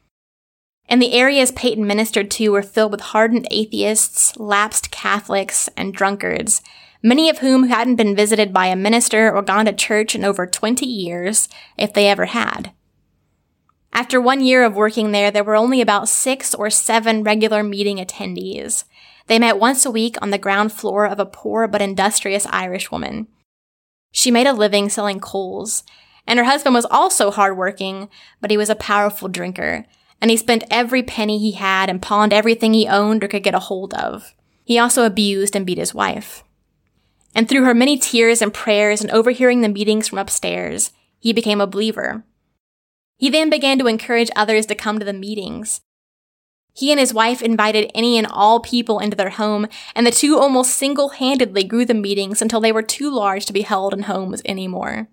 And 0.88 1.02
the 1.02 1.14
areas 1.14 1.50
Paton 1.50 1.84
ministered 1.84 2.30
to 2.32 2.50
were 2.50 2.62
filled 2.62 2.92
with 2.92 3.00
hardened 3.00 3.48
atheists, 3.50 4.36
lapsed 4.38 4.92
Catholics, 4.92 5.68
and 5.76 5.92
drunkards, 5.92 6.62
many 7.02 7.28
of 7.28 7.38
whom 7.38 7.64
hadn't 7.64 7.96
been 7.96 8.14
visited 8.14 8.52
by 8.52 8.66
a 8.66 8.76
minister 8.76 9.34
or 9.34 9.42
gone 9.42 9.64
to 9.64 9.72
church 9.72 10.14
in 10.14 10.24
over 10.24 10.46
20 10.46 10.86
years, 10.86 11.48
if 11.76 11.92
they 11.92 12.06
ever 12.06 12.26
had. 12.26 12.72
After 13.92 14.20
one 14.20 14.40
year 14.40 14.64
of 14.64 14.76
working 14.76 15.12
there, 15.12 15.30
there 15.30 15.44
were 15.44 15.56
only 15.56 15.80
about 15.80 16.08
six 16.08 16.54
or 16.54 16.70
seven 16.70 17.22
regular 17.22 17.62
meeting 17.62 17.96
attendees. 17.96 18.84
They 19.26 19.38
met 19.38 19.58
once 19.58 19.84
a 19.84 19.90
week 19.90 20.16
on 20.22 20.30
the 20.30 20.38
ground 20.38 20.72
floor 20.72 21.06
of 21.06 21.18
a 21.18 21.26
poor 21.26 21.68
but 21.68 21.82
industrious 21.82 22.46
Irish 22.46 22.90
woman. 22.90 23.28
She 24.12 24.30
made 24.30 24.46
a 24.46 24.52
living 24.52 24.88
selling 24.88 25.20
coals, 25.20 25.84
and 26.26 26.38
her 26.38 26.44
husband 26.44 26.74
was 26.74 26.86
also 26.86 27.30
hardworking, 27.30 28.08
but 28.40 28.50
he 28.50 28.56
was 28.56 28.70
a 28.70 28.74
powerful 28.74 29.28
drinker, 29.28 29.86
and 30.20 30.30
he 30.30 30.36
spent 30.36 30.64
every 30.70 31.02
penny 31.02 31.38
he 31.38 31.52
had 31.52 31.90
and 31.90 32.02
pawned 32.02 32.32
everything 32.32 32.74
he 32.74 32.88
owned 32.88 33.22
or 33.22 33.28
could 33.28 33.42
get 33.42 33.54
a 33.54 33.60
hold 33.60 33.94
of. 33.94 34.34
He 34.64 34.78
also 34.78 35.04
abused 35.04 35.56
and 35.56 35.66
beat 35.66 35.78
his 35.78 35.94
wife. 35.94 36.44
And 37.34 37.48
through 37.48 37.64
her 37.64 37.74
many 37.74 37.98
tears 37.98 38.42
and 38.42 38.52
prayers 38.52 39.00
and 39.00 39.10
overhearing 39.10 39.60
the 39.60 39.68
meetings 39.68 40.08
from 40.08 40.18
upstairs, 40.18 40.92
he 41.18 41.32
became 41.32 41.60
a 41.60 41.66
believer. 41.66 42.24
He 43.18 43.28
then 43.28 43.50
began 43.50 43.78
to 43.80 43.86
encourage 43.86 44.30
others 44.34 44.64
to 44.66 44.74
come 44.74 44.98
to 44.98 45.04
the 45.04 45.12
meetings. 45.12 45.80
He 46.72 46.92
and 46.92 47.00
his 47.00 47.12
wife 47.12 47.42
invited 47.42 47.90
any 47.92 48.16
and 48.16 48.26
all 48.28 48.60
people 48.60 49.00
into 49.00 49.16
their 49.16 49.30
home, 49.30 49.66
and 49.96 50.06
the 50.06 50.12
two 50.12 50.38
almost 50.38 50.76
single 50.76 51.08
handedly 51.08 51.64
grew 51.64 51.84
the 51.84 51.92
meetings 51.92 52.40
until 52.40 52.60
they 52.60 52.70
were 52.70 52.82
too 52.82 53.10
large 53.10 53.46
to 53.46 53.52
be 53.52 53.62
held 53.62 53.92
in 53.92 54.04
homes 54.04 54.40
anymore. 54.44 55.08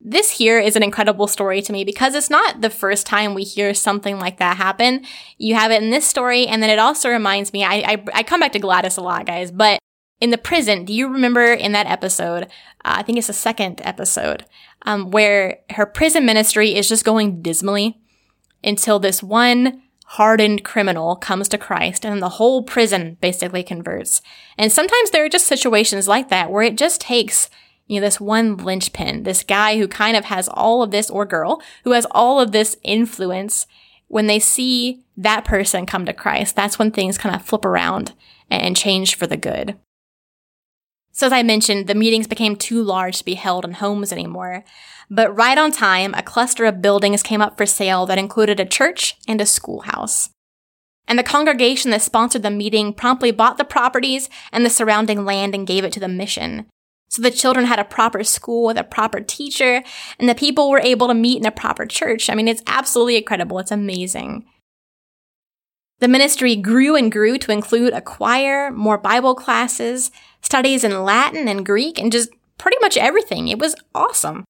This 0.00 0.38
here 0.38 0.58
is 0.58 0.74
an 0.74 0.82
incredible 0.82 1.28
story 1.28 1.62
to 1.62 1.72
me 1.72 1.84
because 1.84 2.14
it's 2.14 2.30
not 2.30 2.62
the 2.62 2.70
first 2.70 3.06
time 3.06 3.34
we 3.34 3.44
hear 3.44 3.74
something 3.74 4.18
like 4.18 4.38
that 4.38 4.56
happen. 4.56 5.04
You 5.38 5.54
have 5.54 5.70
it 5.70 5.82
in 5.82 5.90
this 5.90 6.06
story, 6.06 6.48
and 6.48 6.60
then 6.60 6.70
it 6.70 6.80
also 6.80 7.10
reminds 7.10 7.52
me, 7.52 7.62
I, 7.62 7.74
I, 7.74 8.04
I 8.14 8.22
come 8.24 8.40
back 8.40 8.52
to 8.52 8.58
Gladys 8.58 8.96
a 8.96 9.02
lot, 9.02 9.26
guys, 9.26 9.52
but 9.52 9.78
in 10.20 10.30
the 10.30 10.38
prison, 10.38 10.84
do 10.84 10.92
you 10.92 11.08
remember 11.08 11.52
in 11.52 11.72
that 11.72 11.86
episode? 11.86 12.44
Uh, 12.84 12.96
I 12.98 13.02
think 13.02 13.18
it's 13.18 13.26
the 13.26 13.32
second 13.32 13.80
episode, 13.82 14.44
um, 14.82 15.10
where 15.10 15.60
her 15.70 15.86
prison 15.86 16.26
ministry 16.26 16.74
is 16.74 16.88
just 16.88 17.04
going 17.04 17.42
dismally 17.42 17.98
until 18.62 18.98
this 18.98 19.22
one 19.22 19.82
hardened 20.04 20.64
criminal 20.64 21.16
comes 21.16 21.48
to 21.48 21.56
Christ 21.56 22.04
and 22.04 22.20
the 22.20 22.30
whole 22.30 22.62
prison 22.62 23.16
basically 23.20 23.62
converts. 23.62 24.20
And 24.58 24.70
sometimes 24.70 25.10
there 25.10 25.24
are 25.24 25.28
just 25.28 25.46
situations 25.46 26.08
like 26.08 26.28
that 26.28 26.50
where 26.50 26.62
it 26.62 26.76
just 26.76 27.00
takes, 27.00 27.48
you 27.86 28.00
know, 28.00 28.06
this 28.06 28.20
one 28.20 28.56
linchpin, 28.56 29.22
this 29.22 29.42
guy 29.42 29.78
who 29.78 29.88
kind 29.88 30.16
of 30.16 30.26
has 30.26 30.48
all 30.48 30.82
of 30.82 30.90
this, 30.90 31.08
or 31.10 31.24
girl, 31.24 31.62
who 31.84 31.92
has 31.92 32.06
all 32.10 32.40
of 32.40 32.52
this 32.52 32.76
influence. 32.82 33.66
When 34.08 34.26
they 34.26 34.40
see 34.40 35.04
that 35.16 35.44
person 35.44 35.86
come 35.86 36.04
to 36.06 36.12
Christ, 36.12 36.56
that's 36.56 36.78
when 36.78 36.90
things 36.90 37.16
kind 37.16 37.34
of 37.34 37.42
flip 37.42 37.64
around 37.64 38.12
and 38.50 38.76
change 38.76 39.14
for 39.14 39.28
the 39.28 39.36
good. 39.36 39.78
So 41.20 41.26
as 41.26 41.34
I 41.34 41.42
mentioned, 41.42 41.86
the 41.86 41.94
meetings 41.94 42.26
became 42.26 42.56
too 42.56 42.82
large 42.82 43.18
to 43.18 43.24
be 43.26 43.34
held 43.34 43.66
in 43.66 43.72
homes 43.72 44.10
anymore. 44.10 44.64
But 45.10 45.36
right 45.36 45.58
on 45.58 45.70
time, 45.70 46.14
a 46.14 46.22
cluster 46.22 46.64
of 46.64 46.80
buildings 46.80 47.22
came 47.22 47.42
up 47.42 47.58
for 47.58 47.66
sale 47.66 48.06
that 48.06 48.16
included 48.16 48.58
a 48.58 48.64
church 48.64 49.18
and 49.28 49.38
a 49.38 49.44
schoolhouse. 49.44 50.30
And 51.06 51.18
the 51.18 51.22
congregation 51.22 51.90
that 51.90 52.00
sponsored 52.00 52.42
the 52.42 52.50
meeting 52.50 52.94
promptly 52.94 53.32
bought 53.32 53.58
the 53.58 53.66
properties 53.66 54.30
and 54.50 54.64
the 54.64 54.70
surrounding 54.70 55.26
land 55.26 55.54
and 55.54 55.66
gave 55.66 55.84
it 55.84 55.92
to 55.92 56.00
the 56.00 56.08
mission. 56.08 56.64
So 57.10 57.20
the 57.20 57.30
children 57.30 57.66
had 57.66 57.78
a 57.78 57.84
proper 57.84 58.24
school 58.24 58.64
with 58.64 58.78
a 58.78 58.82
proper 58.82 59.20
teacher, 59.20 59.82
and 60.18 60.26
the 60.26 60.34
people 60.34 60.70
were 60.70 60.80
able 60.80 61.08
to 61.08 61.12
meet 61.12 61.36
in 61.36 61.44
a 61.44 61.52
proper 61.52 61.84
church. 61.84 62.30
I 62.30 62.34
mean, 62.34 62.48
it's 62.48 62.62
absolutely 62.66 63.18
incredible. 63.18 63.58
It's 63.58 63.70
amazing. 63.70 64.46
The 65.98 66.08
ministry 66.08 66.56
grew 66.56 66.96
and 66.96 67.12
grew 67.12 67.36
to 67.36 67.52
include 67.52 67.92
a 67.92 68.00
choir, 68.00 68.70
more 68.70 68.96
Bible 68.96 69.34
classes, 69.34 70.10
studies 70.42 70.84
in 70.84 71.04
Latin 71.04 71.48
and 71.48 71.66
Greek, 71.66 71.98
and 71.98 72.12
just 72.12 72.30
pretty 72.58 72.78
much 72.80 72.96
everything. 72.96 73.48
It 73.48 73.58
was 73.58 73.74
awesome. 73.94 74.44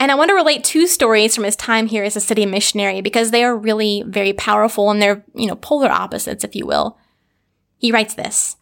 And 0.00 0.10
I 0.10 0.16
want 0.16 0.28
to 0.30 0.34
relate 0.34 0.64
two 0.64 0.86
stories 0.86 1.34
from 1.34 1.44
his 1.44 1.56
time 1.56 1.86
here 1.86 2.04
as 2.04 2.16
a 2.16 2.20
city 2.20 2.46
missionary 2.46 3.00
because 3.00 3.30
they 3.30 3.44
are 3.44 3.56
really 3.56 4.02
very 4.06 4.32
powerful 4.32 4.90
and 4.90 5.00
they're, 5.00 5.24
you 5.34 5.46
know, 5.46 5.56
polar 5.56 5.90
opposites, 5.90 6.44
if 6.44 6.54
you 6.54 6.66
will. 6.66 6.98
He 7.78 7.92
writes 7.92 8.14
this. 8.14 8.56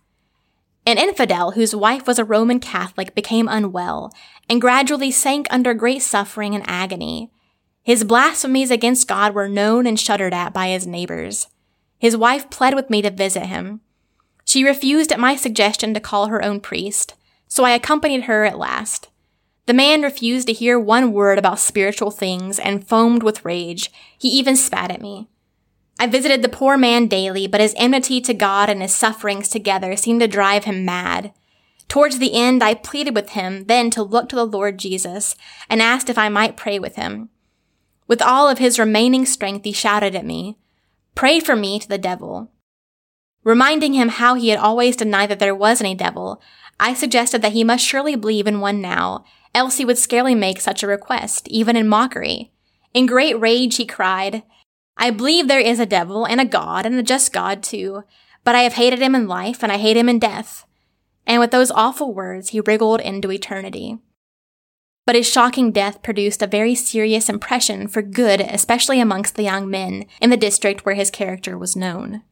An 0.84 0.98
infidel 0.98 1.52
whose 1.52 1.76
wife 1.76 2.06
was 2.06 2.18
a 2.18 2.24
Roman 2.24 2.60
Catholic 2.60 3.14
became 3.14 3.48
unwell 3.48 4.12
and 4.48 4.60
gradually 4.60 5.10
sank 5.10 5.46
under 5.48 5.74
great 5.74 6.02
suffering 6.02 6.54
and 6.54 6.64
agony. 6.66 7.30
His 7.82 8.04
blasphemies 8.04 8.70
against 8.70 9.08
God 9.08 9.34
were 9.34 9.48
known 9.48 9.86
and 9.86 9.98
shuddered 9.98 10.34
at 10.34 10.52
by 10.52 10.68
his 10.68 10.86
neighbors. 10.86 11.46
His 11.98 12.16
wife 12.16 12.50
pled 12.50 12.74
with 12.74 12.90
me 12.90 13.00
to 13.02 13.10
visit 13.10 13.46
him. 13.46 13.80
She 14.52 14.64
refused 14.64 15.10
at 15.12 15.18
my 15.18 15.34
suggestion 15.34 15.94
to 15.94 15.98
call 15.98 16.26
her 16.26 16.44
own 16.44 16.60
priest, 16.60 17.14
so 17.48 17.64
I 17.64 17.70
accompanied 17.70 18.24
her 18.24 18.44
at 18.44 18.58
last. 18.58 19.08
The 19.64 19.72
man 19.72 20.02
refused 20.02 20.46
to 20.46 20.52
hear 20.52 20.78
one 20.78 21.14
word 21.14 21.38
about 21.38 21.58
spiritual 21.58 22.10
things 22.10 22.58
and 22.58 22.86
foamed 22.86 23.22
with 23.22 23.46
rage. 23.46 23.90
He 24.18 24.28
even 24.28 24.56
spat 24.56 24.90
at 24.90 25.00
me. 25.00 25.30
I 25.98 26.06
visited 26.06 26.42
the 26.42 26.50
poor 26.50 26.76
man 26.76 27.06
daily, 27.06 27.46
but 27.46 27.62
his 27.62 27.72
enmity 27.78 28.20
to 28.20 28.34
God 28.34 28.68
and 28.68 28.82
his 28.82 28.94
sufferings 28.94 29.48
together 29.48 29.96
seemed 29.96 30.20
to 30.20 30.28
drive 30.28 30.64
him 30.64 30.84
mad. 30.84 31.32
Towards 31.88 32.18
the 32.18 32.34
end, 32.34 32.62
I 32.62 32.74
pleaded 32.74 33.14
with 33.14 33.30
him 33.30 33.64
then 33.68 33.88
to 33.92 34.02
look 34.02 34.28
to 34.28 34.36
the 34.36 34.44
Lord 34.44 34.78
Jesus 34.78 35.34
and 35.70 35.80
asked 35.80 36.10
if 36.10 36.18
I 36.18 36.28
might 36.28 36.58
pray 36.58 36.78
with 36.78 36.96
him. 36.96 37.30
With 38.06 38.20
all 38.20 38.50
of 38.50 38.58
his 38.58 38.78
remaining 38.78 39.24
strength, 39.24 39.64
he 39.64 39.72
shouted 39.72 40.14
at 40.14 40.26
me, 40.26 40.58
Pray 41.14 41.40
for 41.40 41.56
me 41.56 41.78
to 41.78 41.88
the 41.88 41.96
devil. 41.96 42.50
Reminding 43.44 43.94
him 43.94 44.08
how 44.08 44.34
he 44.34 44.50
had 44.50 44.58
always 44.58 44.96
denied 44.96 45.30
that 45.30 45.38
there 45.38 45.54
was 45.54 45.80
any 45.80 45.94
devil, 45.94 46.40
I 46.78 46.94
suggested 46.94 47.42
that 47.42 47.52
he 47.52 47.64
must 47.64 47.84
surely 47.84 48.16
believe 48.16 48.46
in 48.46 48.60
one 48.60 48.80
now, 48.80 49.24
else 49.54 49.76
he 49.76 49.84
would 49.84 49.98
scarcely 49.98 50.34
make 50.34 50.60
such 50.60 50.82
a 50.82 50.86
request, 50.86 51.48
even 51.48 51.76
in 51.76 51.88
mockery. 51.88 52.52
In 52.94 53.06
great 53.06 53.38
rage 53.38 53.76
he 53.76 53.86
cried, 53.86 54.42
I 54.96 55.10
believe 55.10 55.48
there 55.48 55.60
is 55.60 55.80
a 55.80 55.86
devil 55.86 56.24
and 56.24 56.40
a 56.40 56.44
God 56.44 56.86
and 56.86 56.94
a 56.96 57.02
just 57.02 57.32
God 57.32 57.62
too, 57.62 58.04
but 58.44 58.54
I 58.54 58.62
have 58.62 58.74
hated 58.74 59.00
him 59.00 59.14
in 59.14 59.26
life 59.26 59.62
and 59.62 59.72
I 59.72 59.78
hate 59.78 59.96
him 59.96 60.08
in 60.08 60.18
death. 60.18 60.66
And 61.26 61.40
with 61.40 61.50
those 61.50 61.70
awful 61.70 62.12
words, 62.12 62.50
he 62.50 62.60
wriggled 62.60 63.00
into 63.00 63.30
eternity. 63.30 63.98
But 65.06 65.16
his 65.16 65.28
shocking 65.28 65.72
death 65.72 66.02
produced 66.02 66.42
a 66.42 66.46
very 66.46 66.74
serious 66.74 67.28
impression 67.28 67.88
for 67.88 68.02
good, 68.02 68.40
especially 68.40 69.00
amongst 69.00 69.34
the 69.34 69.42
young 69.42 69.68
men 69.68 70.04
in 70.20 70.30
the 70.30 70.36
district 70.36 70.84
where 70.84 70.94
his 70.94 71.10
character 71.10 71.58
was 71.58 71.74
known. 71.74 72.22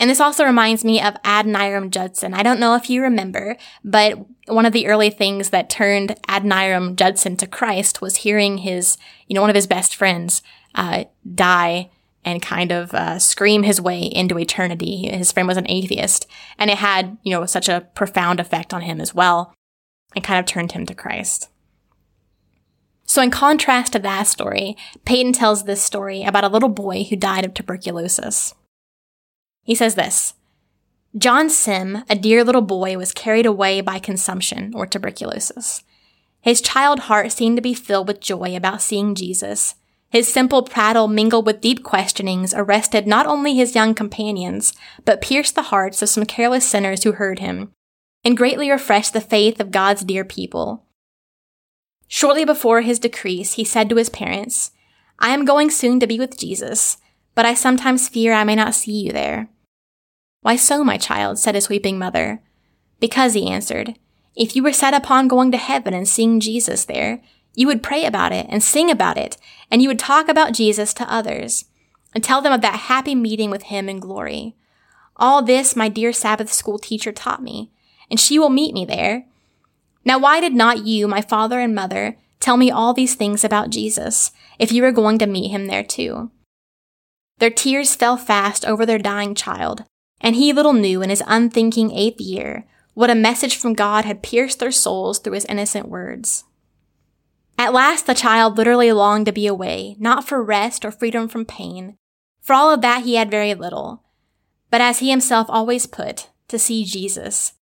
And 0.00 0.10
this 0.10 0.20
also 0.20 0.44
reminds 0.44 0.84
me 0.84 1.00
of 1.00 1.14
Adoniram 1.22 1.90
Judson. 1.90 2.34
I 2.34 2.42
don't 2.42 2.58
know 2.58 2.74
if 2.74 2.90
you 2.90 3.02
remember, 3.02 3.56
but 3.84 4.18
one 4.48 4.66
of 4.66 4.72
the 4.72 4.86
early 4.86 5.10
things 5.10 5.50
that 5.50 5.70
turned 5.70 6.16
Adoniram 6.28 6.96
Judson 6.96 7.36
to 7.36 7.46
Christ 7.46 8.00
was 8.00 8.16
hearing 8.16 8.58
his, 8.58 8.96
you 9.28 9.34
know, 9.34 9.40
one 9.40 9.50
of 9.50 9.56
his 9.56 9.66
best 9.66 9.94
friends 9.94 10.42
uh, 10.74 11.04
die 11.34 11.90
and 12.24 12.40
kind 12.40 12.70
of 12.70 12.94
uh, 12.94 13.18
scream 13.18 13.62
his 13.62 13.80
way 13.80 14.02
into 14.02 14.38
eternity. 14.38 15.08
His 15.08 15.32
friend 15.32 15.48
was 15.48 15.56
an 15.56 15.68
atheist, 15.68 16.26
and 16.58 16.70
it 16.70 16.78
had, 16.78 17.18
you 17.22 17.32
know, 17.32 17.46
such 17.46 17.68
a 17.68 17.86
profound 17.94 18.40
effect 18.40 18.72
on 18.72 18.82
him 18.82 19.00
as 19.00 19.14
well, 19.14 19.54
and 20.14 20.24
kind 20.24 20.38
of 20.38 20.46
turned 20.46 20.72
him 20.72 20.86
to 20.86 20.94
Christ. 20.94 21.48
So, 23.04 23.20
in 23.20 23.30
contrast 23.30 23.92
to 23.92 23.98
that 24.00 24.26
story, 24.26 24.76
Paton 25.04 25.32
tells 25.32 25.64
this 25.64 25.82
story 25.82 26.22
about 26.22 26.44
a 26.44 26.48
little 26.48 26.68
boy 26.68 27.04
who 27.04 27.16
died 27.16 27.44
of 27.44 27.54
tuberculosis. 27.54 28.54
He 29.62 29.74
says 29.74 29.94
this 29.94 30.34
John 31.16 31.50
Sim, 31.50 32.04
a 32.08 32.16
dear 32.16 32.42
little 32.42 32.62
boy, 32.62 32.96
was 32.96 33.12
carried 33.12 33.46
away 33.46 33.80
by 33.80 33.98
consumption 33.98 34.72
or 34.74 34.86
tuberculosis. 34.86 35.84
His 36.40 36.60
child 36.60 37.00
heart 37.00 37.32
seemed 37.32 37.56
to 37.56 37.62
be 37.62 37.74
filled 37.74 38.08
with 38.08 38.20
joy 38.20 38.56
about 38.56 38.82
seeing 38.82 39.14
Jesus. 39.14 39.76
His 40.10 40.30
simple 40.30 40.62
prattle 40.62 41.08
mingled 41.08 41.46
with 41.46 41.60
deep 41.60 41.82
questionings 41.82 42.52
arrested 42.52 43.06
not 43.06 43.26
only 43.26 43.54
his 43.54 43.74
young 43.74 43.94
companions, 43.94 44.74
but 45.04 45.22
pierced 45.22 45.54
the 45.54 45.62
hearts 45.62 46.02
of 46.02 46.08
some 46.08 46.26
careless 46.26 46.68
sinners 46.68 47.04
who 47.04 47.12
heard 47.12 47.38
him, 47.38 47.72
and 48.24 48.36
greatly 48.36 48.70
refreshed 48.70 49.12
the 49.12 49.20
faith 49.20 49.60
of 49.60 49.70
God's 49.70 50.02
dear 50.02 50.24
people. 50.24 50.84
Shortly 52.08 52.44
before 52.44 52.82
his 52.82 52.98
decrease, 52.98 53.54
he 53.54 53.64
said 53.64 53.88
to 53.88 53.96
his 53.96 54.10
parents, 54.10 54.72
I 55.18 55.30
am 55.30 55.46
going 55.46 55.70
soon 55.70 55.98
to 56.00 56.06
be 56.06 56.18
with 56.18 56.38
Jesus, 56.38 56.98
but 57.34 57.46
I 57.46 57.54
sometimes 57.54 58.08
fear 58.08 58.32
I 58.32 58.44
may 58.44 58.54
not 58.54 58.74
see 58.74 58.92
you 58.92 59.12
there. 59.12 59.48
Why 60.42 60.56
so, 60.56 60.82
my 60.82 60.96
child? 60.96 61.38
said 61.38 61.54
his 61.54 61.68
weeping 61.68 61.98
mother. 61.98 62.42
Because, 63.00 63.34
he 63.34 63.50
answered, 63.50 63.96
if 64.34 64.56
you 64.56 64.62
were 64.62 64.72
set 64.72 64.94
upon 64.94 65.28
going 65.28 65.50
to 65.52 65.58
heaven 65.58 65.92
and 65.92 66.08
seeing 66.08 66.40
Jesus 66.40 66.84
there, 66.84 67.20
you 67.54 67.66
would 67.66 67.82
pray 67.82 68.04
about 68.04 68.32
it 68.32 68.46
and 68.48 68.62
sing 68.62 68.90
about 68.90 69.18
it, 69.18 69.36
and 69.70 69.82
you 69.82 69.88
would 69.88 69.98
talk 69.98 70.28
about 70.28 70.54
Jesus 70.54 70.94
to 70.94 71.12
others, 71.12 71.66
and 72.14 72.24
tell 72.24 72.40
them 72.40 72.52
of 72.52 72.62
that 72.62 72.80
happy 72.80 73.14
meeting 73.14 73.50
with 73.50 73.64
him 73.64 73.88
in 73.88 74.00
glory. 74.00 74.56
All 75.16 75.42
this 75.42 75.76
my 75.76 75.88
dear 75.88 76.12
Sabbath 76.12 76.52
school 76.52 76.78
teacher 76.78 77.12
taught 77.12 77.42
me, 77.42 77.70
and 78.10 78.18
she 78.18 78.38
will 78.38 78.48
meet 78.48 78.74
me 78.74 78.84
there. 78.84 79.26
Now 80.04 80.18
why 80.18 80.40
did 80.40 80.54
not 80.54 80.86
you, 80.86 81.06
my 81.06 81.20
father 81.20 81.60
and 81.60 81.74
mother, 81.74 82.16
tell 82.40 82.56
me 82.56 82.70
all 82.70 82.94
these 82.94 83.14
things 83.14 83.44
about 83.44 83.70
Jesus, 83.70 84.32
if 84.58 84.72
you 84.72 84.82
were 84.82 84.92
going 84.92 85.18
to 85.18 85.26
meet 85.26 85.50
him 85.50 85.66
there 85.66 85.84
too? 85.84 86.30
Their 87.42 87.50
tears 87.50 87.96
fell 87.96 88.16
fast 88.16 88.64
over 88.64 88.86
their 88.86 89.00
dying 89.00 89.34
child, 89.34 89.82
and 90.20 90.36
he 90.36 90.52
little 90.52 90.74
knew 90.74 91.02
in 91.02 91.10
his 91.10 91.24
unthinking 91.26 91.90
eighth 91.90 92.20
year 92.20 92.68
what 92.94 93.10
a 93.10 93.16
message 93.16 93.56
from 93.56 93.74
God 93.74 94.04
had 94.04 94.22
pierced 94.22 94.60
their 94.60 94.70
souls 94.70 95.18
through 95.18 95.32
his 95.32 95.44
innocent 95.46 95.88
words. 95.88 96.44
At 97.58 97.72
last 97.72 98.06
the 98.06 98.14
child 98.14 98.56
literally 98.56 98.92
longed 98.92 99.26
to 99.26 99.32
be 99.32 99.48
away, 99.48 99.96
not 99.98 100.22
for 100.22 100.40
rest 100.40 100.84
or 100.84 100.92
freedom 100.92 101.26
from 101.26 101.44
pain. 101.44 101.96
For 102.42 102.52
all 102.52 102.72
of 102.72 102.80
that 102.82 103.02
he 103.02 103.16
had 103.16 103.28
very 103.28 103.54
little. 103.54 104.04
But 104.70 104.80
as 104.80 105.00
he 105.00 105.10
himself 105.10 105.48
always 105.50 105.86
put, 105.86 106.28
to 106.46 106.60
see 106.60 106.84
Jesus. 106.84 107.54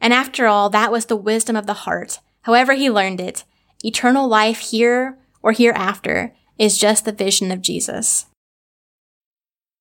And 0.00 0.12
after 0.12 0.48
all, 0.48 0.70
that 0.70 0.90
was 0.90 1.06
the 1.06 1.14
wisdom 1.14 1.54
of 1.54 1.66
the 1.66 1.84
heart, 1.86 2.18
however 2.42 2.72
he 2.72 2.90
learned 2.90 3.20
it. 3.20 3.44
Eternal 3.84 4.26
life 4.26 4.58
here 4.58 5.18
or 5.40 5.52
hereafter 5.52 6.34
is 6.58 6.76
just 6.76 7.04
the 7.04 7.12
vision 7.12 7.52
of 7.52 7.62
Jesus. 7.62 8.26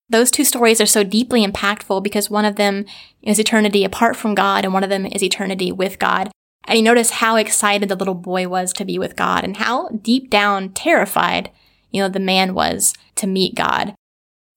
Those 0.10 0.32
two 0.32 0.44
stories 0.44 0.82
are 0.82 0.88
so 0.88 1.04
deeply 1.04 1.46
impactful 1.46 2.04
because 2.04 2.30
one 2.30 2.46
of 2.46 2.56
them 2.56 2.86
is 3.22 3.40
eternity 3.40 3.84
apart 3.84 4.16
from 4.16 4.34
God 4.34 4.66
and 4.66 4.74
one 4.74 4.84
of 4.84 4.90
them 4.90 5.06
is 5.06 5.24
eternity 5.24 5.72
with 5.72 6.00
God. 6.00 6.32
And 6.66 6.78
you 6.78 6.84
notice 6.84 7.12
how 7.12 7.36
excited 7.36 7.90
the 7.90 7.96
little 7.96 8.16
boy 8.16 8.48
was 8.48 8.74
to 8.74 8.86
be 8.86 8.98
with 8.98 9.16
God 9.16 9.44
and 9.44 9.58
how 9.58 9.90
deep 9.90 10.30
down 10.30 10.70
terrified, 10.70 11.52
you 11.92 12.02
know, 12.02 12.10
the 12.10 12.20
man 12.20 12.54
was 12.54 12.94
to 13.16 13.28
meet 13.28 13.56
God. 13.56 13.94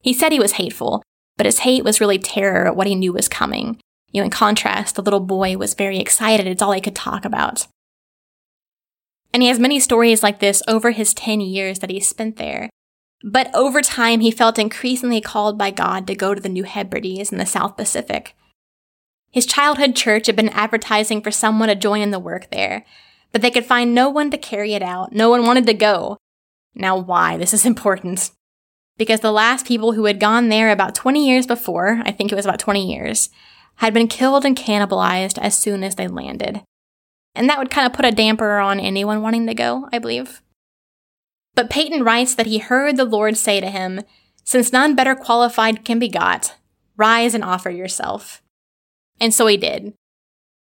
He 0.00 0.12
said 0.12 0.32
he 0.32 0.40
was 0.40 0.52
hateful, 0.52 1.02
but 1.36 1.46
his 1.46 1.60
hate 1.60 1.84
was 1.84 2.00
really 2.00 2.18
terror 2.18 2.66
at 2.66 2.76
what 2.76 2.86
he 2.86 2.94
knew 2.94 3.12
was 3.12 3.28
coming. 3.28 3.78
You 4.10 4.20
know, 4.20 4.24
in 4.24 4.30
contrast, 4.30 4.94
the 4.94 5.02
little 5.02 5.20
boy 5.20 5.56
was 5.56 5.74
very 5.74 5.98
excited. 5.98 6.46
It's 6.46 6.60
all 6.60 6.72
he 6.72 6.80
could 6.80 6.96
talk 6.96 7.24
about. 7.24 7.66
And 9.32 9.42
he 9.42 9.48
has 9.48 9.58
many 9.58 9.80
stories 9.80 10.22
like 10.22 10.40
this 10.40 10.62
over 10.68 10.90
his 10.90 11.14
10 11.14 11.40
years 11.40 11.78
that 11.78 11.90
he 11.90 12.00
spent 12.00 12.36
there. 12.36 12.68
But 13.24 13.54
over 13.54 13.82
time, 13.82 14.20
he 14.20 14.30
felt 14.30 14.58
increasingly 14.58 15.20
called 15.20 15.56
by 15.56 15.70
God 15.70 16.06
to 16.06 16.14
go 16.14 16.34
to 16.34 16.40
the 16.40 16.48
New 16.48 16.64
Hebrides 16.64 17.30
in 17.30 17.38
the 17.38 17.46
South 17.46 17.76
Pacific. 17.76 18.34
His 19.30 19.46
childhood 19.46 19.96
church 19.96 20.26
had 20.26 20.36
been 20.36 20.50
advertising 20.50 21.22
for 21.22 21.30
someone 21.30 21.68
to 21.68 21.74
join 21.74 22.00
in 22.02 22.10
the 22.10 22.18
work 22.18 22.50
there, 22.50 22.84
but 23.32 23.40
they 23.40 23.50
could 23.50 23.64
find 23.64 23.94
no 23.94 24.10
one 24.10 24.30
to 24.30 24.38
carry 24.38 24.74
it 24.74 24.82
out. 24.82 25.12
No 25.12 25.30
one 25.30 25.46
wanted 25.46 25.66
to 25.66 25.74
go. 25.74 26.18
Now, 26.74 26.98
why? 26.98 27.36
This 27.36 27.54
is 27.54 27.64
important. 27.64 28.30
Because 28.98 29.20
the 29.20 29.32
last 29.32 29.66
people 29.66 29.92
who 29.92 30.04
had 30.04 30.20
gone 30.20 30.48
there 30.48 30.70
about 30.70 30.94
20 30.94 31.26
years 31.26 31.46
before, 31.46 32.02
I 32.04 32.12
think 32.12 32.30
it 32.30 32.34
was 32.34 32.44
about 32.44 32.58
20 32.58 32.92
years, 32.92 33.30
had 33.76 33.94
been 33.94 34.08
killed 34.08 34.44
and 34.44 34.56
cannibalized 34.56 35.38
as 35.38 35.56
soon 35.56 35.82
as 35.82 35.94
they 35.94 36.08
landed. 36.08 36.62
And 37.34 37.48
that 37.48 37.58
would 37.58 37.70
kind 37.70 37.86
of 37.86 37.94
put 37.94 38.04
a 38.04 38.12
damper 38.12 38.58
on 38.58 38.78
anyone 38.78 39.22
wanting 39.22 39.46
to 39.46 39.54
go, 39.54 39.88
I 39.92 39.98
believe. 39.98 40.42
But 41.54 41.70
Paton 41.70 42.02
writes 42.02 42.34
that 42.34 42.46
he 42.46 42.58
heard 42.58 42.96
the 42.96 43.04
Lord 43.04 43.36
say 43.36 43.60
to 43.60 43.70
him, 43.70 44.02
Since 44.44 44.72
none 44.72 44.94
better 44.94 45.14
qualified 45.14 45.84
can 45.84 45.98
be 45.98 46.08
got, 46.08 46.56
rise 46.96 47.34
and 47.34 47.44
offer 47.44 47.70
yourself. 47.70 48.42
And 49.20 49.34
so 49.34 49.46
he 49.46 49.56
did. 49.56 49.94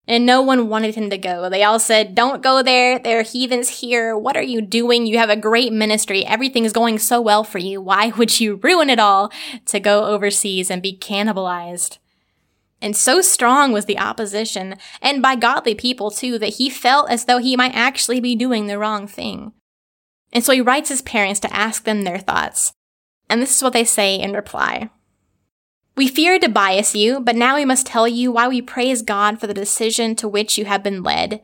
And 0.09 0.25
no 0.25 0.41
one 0.41 0.69
wanted 0.69 0.95
him 0.95 1.09
to 1.09 1.17
go. 1.17 1.49
They 1.49 1.63
all 1.63 1.79
said, 1.79 2.15
Don't 2.15 2.41
go 2.41 2.63
there. 2.63 2.97
There 2.97 3.19
are 3.19 3.23
heathens 3.23 3.81
here. 3.81 4.17
What 4.17 4.37
are 4.37 4.43
you 4.43 4.61
doing? 4.61 5.05
You 5.05 5.17
have 5.17 5.29
a 5.29 5.35
great 5.35 5.73
ministry. 5.73 6.25
Everything 6.25 6.63
is 6.63 6.71
going 6.71 6.99
so 6.99 7.19
well 7.19 7.43
for 7.43 7.57
you. 7.57 7.81
Why 7.81 8.09
would 8.17 8.39
you 8.39 8.55
ruin 8.55 8.89
it 8.89 8.99
all 8.99 9.31
to 9.65 9.79
go 9.81 10.05
overseas 10.05 10.71
and 10.71 10.81
be 10.81 10.97
cannibalized? 10.97 11.97
And 12.81 12.95
so 12.95 13.21
strong 13.21 13.71
was 13.73 13.85
the 13.85 13.97
opposition, 13.97 14.75
and 15.01 15.21
by 15.21 15.35
godly 15.35 15.73
people 15.73 16.11
too, 16.11 16.37
that 16.37 16.55
he 16.55 16.69
felt 16.69 17.09
as 17.09 17.25
though 17.25 17.39
he 17.39 17.57
might 17.57 17.73
actually 17.73 18.19
be 18.19 18.35
doing 18.35 18.67
the 18.67 18.77
wrong 18.77 19.07
thing. 19.07 19.51
And 20.37 20.45
so 20.45 20.53
he 20.53 20.61
writes 20.61 20.89
his 20.89 21.01
parents 21.01 21.39
to 21.39 21.51
ask 21.51 21.83
them 21.83 22.03
their 22.03 22.19
thoughts. 22.19 22.71
And 23.27 23.41
this 23.41 23.57
is 23.57 23.63
what 23.63 23.73
they 23.73 23.83
say 23.83 24.13
in 24.19 24.33
reply. 24.33 24.91
We 25.95 26.07
feared 26.07 26.43
to 26.43 26.47
bias 26.47 26.93
you, 26.93 27.19
but 27.19 27.35
now 27.35 27.55
we 27.55 27.65
must 27.65 27.87
tell 27.87 28.07
you 28.07 28.31
why 28.31 28.47
we 28.47 28.61
praise 28.61 29.01
God 29.01 29.39
for 29.39 29.47
the 29.47 29.53
decision 29.55 30.15
to 30.17 30.27
which 30.27 30.55
you 30.55 30.65
have 30.65 30.83
been 30.83 31.01
led. 31.01 31.41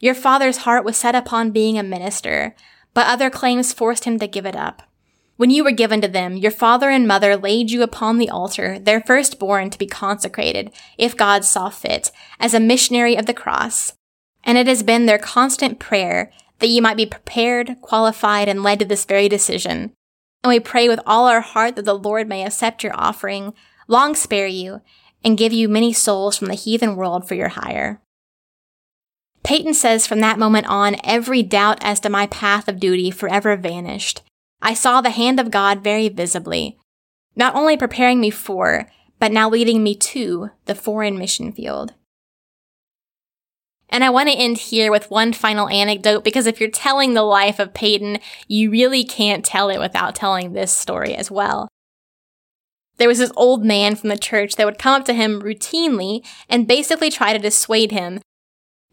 Your 0.00 0.16
father's 0.16 0.56
heart 0.56 0.84
was 0.84 0.96
set 0.96 1.14
upon 1.14 1.52
being 1.52 1.78
a 1.78 1.84
minister, 1.84 2.56
but 2.94 3.06
other 3.06 3.30
claims 3.30 3.72
forced 3.72 4.06
him 4.06 4.18
to 4.18 4.26
give 4.26 4.44
it 4.44 4.56
up. 4.56 4.82
When 5.36 5.50
you 5.50 5.62
were 5.62 5.70
given 5.70 6.00
to 6.00 6.08
them, 6.08 6.36
your 6.36 6.50
father 6.50 6.90
and 6.90 7.06
mother 7.06 7.36
laid 7.36 7.70
you 7.70 7.84
upon 7.84 8.18
the 8.18 8.28
altar, 8.28 8.76
their 8.76 9.02
firstborn 9.02 9.70
to 9.70 9.78
be 9.78 9.86
consecrated, 9.86 10.72
if 10.98 11.16
God 11.16 11.44
saw 11.44 11.68
fit, 11.68 12.10
as 12.40 12.54
a 12.54 12.58
missionary 12.58 13.14
of 13.14 13.26
the 13.26 13.34
cross. 13.34 13.92
And 14.42 14.58
it 14.58 14.66
has 14.66 14.82
been 14.82 15.06
their 15.06 15.20
constant 15.20 15.78
prayer 15.78 16.32
that 16.62 16.68
you 16.68 16.80
might 16.80 16.96
be 16.96 17.04
prepared, 17.04 17.76
qualified, 17.82 18.48
and 18.48 18.62
led 18.62 18.78
to 18.78 18.84
this 18.84 19.04
very 19.04 19.28
decision. 19.28 19.92
And 20.44 20.48
we 20.48 20.60
pray 20.60 20.88
with 20.88 21.00
all 21.04 21.26
our 21.26 21.40
heart 21.40 21.74
that 21.74 21.84
the 21.84 21.92
Lord 21.92 22.28
may 22.28 22.44
accept 22.44 22.84
your 22.84 22.94
offering, 22.94 23.52
long 23.88 24.14
spare 24.14 24.46
you, 24.46 24.80
and 25.24 25.36
give 25.36 25.52
you 25.52 25.68
many 25.68 25.92
souls 25.92 26.38
from 26.38 26.46
the 26.46 26.54
heathen 26.54 26.94
world 26.94 27.26
for 27.26 27.34
your 27.34 27.48
hire. 27.48 28.00
Paton 29.42 29.74
says 29.74 30.06
from 30.06 30.20
that 30.20 30.38
moment 30.38 30.68
on, 30.68 30.96
every 31.02 31.42
doubt 31.42 31.78
as 31.82 31.98
to 31.98 32.08
my 32.08 32.28
path 32.28 32.68
of 32.68 32.78
duty 32.78 33.10
forever 33.10 33.56
vanished. 33.56 34.22
I 34.62 34.74
saw 34.74 35.00
the 35.00 35.10
hand 35.10 35.40
of 35.40 35.50
God 35.50 35.82
very 35.82 36.08
visibly, 36.08 36.78
not 37.34 37.56
only 37.56 37.76
preparing 37.76 38.20
me 38.20 38.30
for, 38.30 38.88
but 39.18 39.32
now 39.32 39.50
leading 39.50 39.82
me 39.82 39.96
to 39.96 40.50
the 40.66 40.76
foreign 40.76 41.18
mission 41.18 41.50
field. 41.50 41.94
And 43.92 44.02
I 44.02 44.08
want 44.08 44.30
to 44.30 44.34
end 44.34 44.56
here 44.56 44.90
with 44.90 45.10
one 45.10 45.34
final 45.34 45.68
anecdote 45.68 46.24
because 46.24 46.46
if 46.46 46.58
you're 46.58 46.70
telling 46.70 47.12
the 47.12 47.22
life 47.22 47.58
of 47.58 47.74
Paton, 47.74 48.18
you 48.48 48.70
really 48.70 49.04
can't 49.04 49.44
tell 49.44 49.68
it 49.68 49.78
without 49.78 50.14
telling 50.14 50.54
this 50.54 50.72
story 50.72 51.14
as 51.14 51.30
well. 51.30 51.68
There 52.96 53.08
was 53.08 53.18
this 53.18 53.32
old 53.36 53.66
man 53.66 53.94
from 53.94 54.08
the 54.08 54.16
church 54.16 54.56
that 54.56 54.64
would 54.64 54.78
come 54.78 54.98
up 54.98 55.04
to 55.06 55.12
him 55.12 55.42
routinely 55.42 56.26
and 56.48 56.66
basically 56.66 57.10
try 57.10 57.34
to 57.34 57.38
dissuade 57.38 57.92
him. 57.92 58.20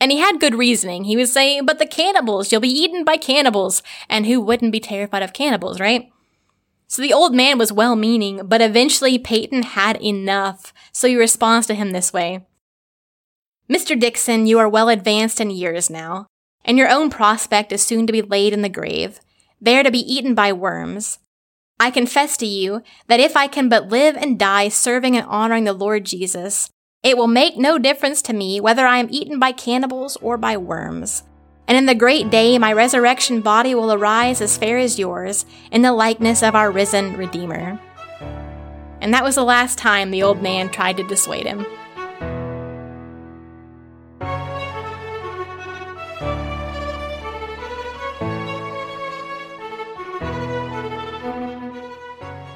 And 0.01 0.11
he 0.11 0.17
had 0.17 0.41
good 0.41 0.55
reasoning. 0.55 1.05
He 1.05 1.15
was 1.15 1.31
saying, 1.31 1.65
but 1.65 1.79
the 1.79 1.85
cannibals, 1.85 2.51
you'll 2.51 2.59
be 2.59 2.67
eaten 2.67 3.05
by 3.05 3.15
cannibals. 3.15 3.81
And 4.09 4.25
who 4.25 4.41
wouldn't 4.41 4.73
be 4.73 4.81
terrified 4.81 5.23
of 5.23 5.31
cannibals, 5.31 5.79
right? 5.79 6.09
So 6.87 7.01
the 7.01 7.13
old 7.13 7.33
man 7.33 7.57
was 7.57 7.71
well 7.71 7.95
meaning, 7.95 8.41
but 8.45 8.61
eventually 8.61 9.17
Paton 9.17 9.63
had 9.63 10.01
enough, 10.01 10.73
so 10.91 11.07
he 11.07 11.15
responds 11.15 11.67
to 11.67 11.75
him 11.75 11.91
this 11.91 12.11
way. 12.11 12.45
Mr. 13.69 13.99
Dixon, 13.99 14.47
you 14.47 14.57
are 14.57 14.67
well 14.67 14.89
advanced 14.89 15.39
in 15.39 15.51
years 15.51 15.91
now, 15.91 16.25
and 16.65 16.75
your 16.75 16.89
own 16.89 17.11
prospect 17.11 17.71
is 17.71 17.83
soon 17.83 18.07
to 18.07 18.13
be 18.13 18.23
laid 18.23 18.51
in 18.51 18.63
the 18.63 18.69
grave, 18.69 19.19
there 19.61 19.83
to 19.83 19.91
be 19.91 19.99
eaten 19.99 20.33
by 20.33 20.51
worms. 20.51 21.19
I 21.79 21.91
confess 21.91 22.35
to 22.37 22.47
you 22.47 22.81
that 23.07 23.19
if 23.19 23.37
I 23.37 23.45
can 23.45 23.69
but 23.69 23.89
live 23.89 24.17
and 24.17 24.39
die 24.39 24.69
serving 24.69 25.15
and 25.15 25.25
honoring 25.27 25.65
the 25.65 25.73
Lord 25.73 26.05
Jesus, 26.05 26.71
it 27.03 27.15
will 27.15 27.27
make 27.27 27.57
no 27.57 27.77
difference 27.77 28.23
to 28.23 28.33
me 28.33 28.59
whether 28.59 28.87
I 28.87 28.97
am 28.97 29.07
eaten 29.11 29.37
by 29.37 29.51
cannibals 29.51 30.17
or 30.17 30.35
by 30.35 30.57
worms. 30.57 31.21
And 31.67 31.77
in 31.77 31.85
the 31.85 31.93
great 31.93 32.31
day, 32.31 32.57
my 32.57 32.73
resurrection 32.73 33.41
body 33.41 33.75
will 33.75 33.93
arise 33.93 34.41
as 34.41 34.57
fair 34.57 34.79
as 34.79 34.97
yours, 34.97 35.45
in 35.71 35.83
the 35.83 35.93
likeness 35.93 36.41
of 36.41 36.55
our 36.55 36.71
risen 36.71 37.15
Redeemer. 37.15 37.79
And 38.99 39.13
that 39.13 39.23
was 39.23 39.35
the 39.35 39.43
last 39.43 39.77
time 39.77 40.09
the 40.09 40.23
old 40.23 40.41
man 40.41 40.69
tried 40.69 40.97
to 40.97 41.03
dissuade 41.03 41.45
him. 41.45 41.67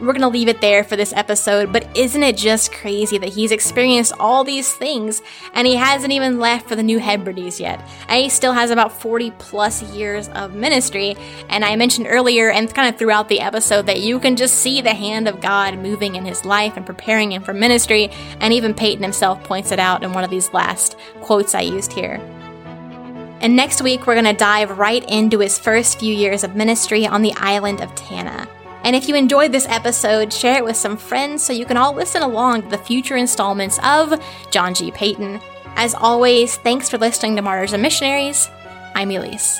We're 0.03 0.11
going 0.11 0.21
to 0.21 0.27
leave 0.27 0.49
it 0.49 0.59
there 0.59 0.83
for 0.83 0.97
this 0.97 1.13
episode, 1.13 1.71
but 1.71 1.87
isn't 1.95 2.21
it 2.21 2.35
just 2.35 2.73
crazy 2.73 3.17
that 3.19 3.29
he's 3.29 3.53
experienced 3.53 4.11
all 4.19 4.43
these 4.43 4.73
things 4.73 5.21
and 5.53 5.65
he 5.65 5.75
hasn't 5.75 6.11
even 6.11 6.39
left 6.39 6.67
for 6.67 6.75
the 6.75 6.83
New 6.83 6.99
Hebrides 6.99 7.57
yet? 7.57 7.79
And 8.09 8.21
he 8.21 8.27
still 8.27 8.51
has 8.51 8.69
about 8.69 8.91
40 8.91 9.31
plus 9.39 9.81
years 9.81 10.27
of 10.29 10.55
ministry. 10.55 11.15
And 11.47 11.63
I 11.63 11.77
mentioned 11.77 12.07
earlier 12.09 12.51
and 12.51 12.73
kind 12.75 12.93
of 12.93 12.99
throughout 12.99 13.29
the 13.29 13.39
episode 13.39 13.85
that 13.85 14.01
you 14.01 14.19
can 14.19 14.35
just 14.35 14.55
see 14.55 14.81
the 14.81 14.93
hand 14.93 15.29
of 15.29 15.39
God 15.39 15.79
moving 15.79 16.15
in 16.15 16.25
his 16.25 16.43
life 16.43 16.75
and 16.75 16.85
preparing 16.85 17.31
him 17.31 17.41
for 17.41 17.53
ministry. 17.53 18.09
And 18.41 18.53
even 18.53 18.73
Paton 18.73 19.03
himself 19.03 19.41
points 19.45 19.71
it 19.71 19.79
out 19.79 20.03
in 20.03 20.11
one 20.11 20.25
of 20.25 20.29
these 20.29 20.51
last 20.51 20.97
quotes 21.21 21.55
I 21.55 21.61
used 21.61 21.93
here. 21.93 22.15
And 23.39 23.55
next 23.55 23.81
week, 23.81 24.05
we're 24.05 24.15
going 24.15 24.25
to 24.25 24.33
dive 24.33 24.77
right 24.77 25.09
into 25.09 25.39
his 25.39 25.57
first 25.57 25.97
few 25.97 26.13
years 26.13 26.43
of 26.43 26.57
ministry 26.57 27.07
on 27.07 27.21
the 27.21 27.33
island 27.37 27.79
of 27.79 27.95
Tanna. 27.95 28.49
And 28.83 28.95
if 28.95 29.07
you 29.07 29.15
enjoyed 29.15 29.51
this 29.51 29.67
episode, 29.67 30.31
share 30.31 30.57
it 30.57 30.65
with 30.65 30.75
some 30.75 30.97
friends 30.97 31.41
so 31.41 31.53
you 31.53 31.65
can 31.65 31.77
all 31.77 31.93
listen 31.93 32.21
along 32.21 32.63
to 32.63 32.69
the 32.69 32.77
future 32.77 33.15
installments 33.15 33.79
of 33.83 34.21
John 34.51 34.73
G. 34.73 34.91
Paton. 34.91 35.39
As 35.75 35.95
always, 35.95 36.57
thanks 36.57 36.89
for 36.89 36.97
listening 36.97 37.35
to 37.37 37.41
Martyrs 37.41 37.73
and 37.73 37.81
Missionaries. 37.81 38.49
I'm 38.95 39.09
Elise. 39.09 39.59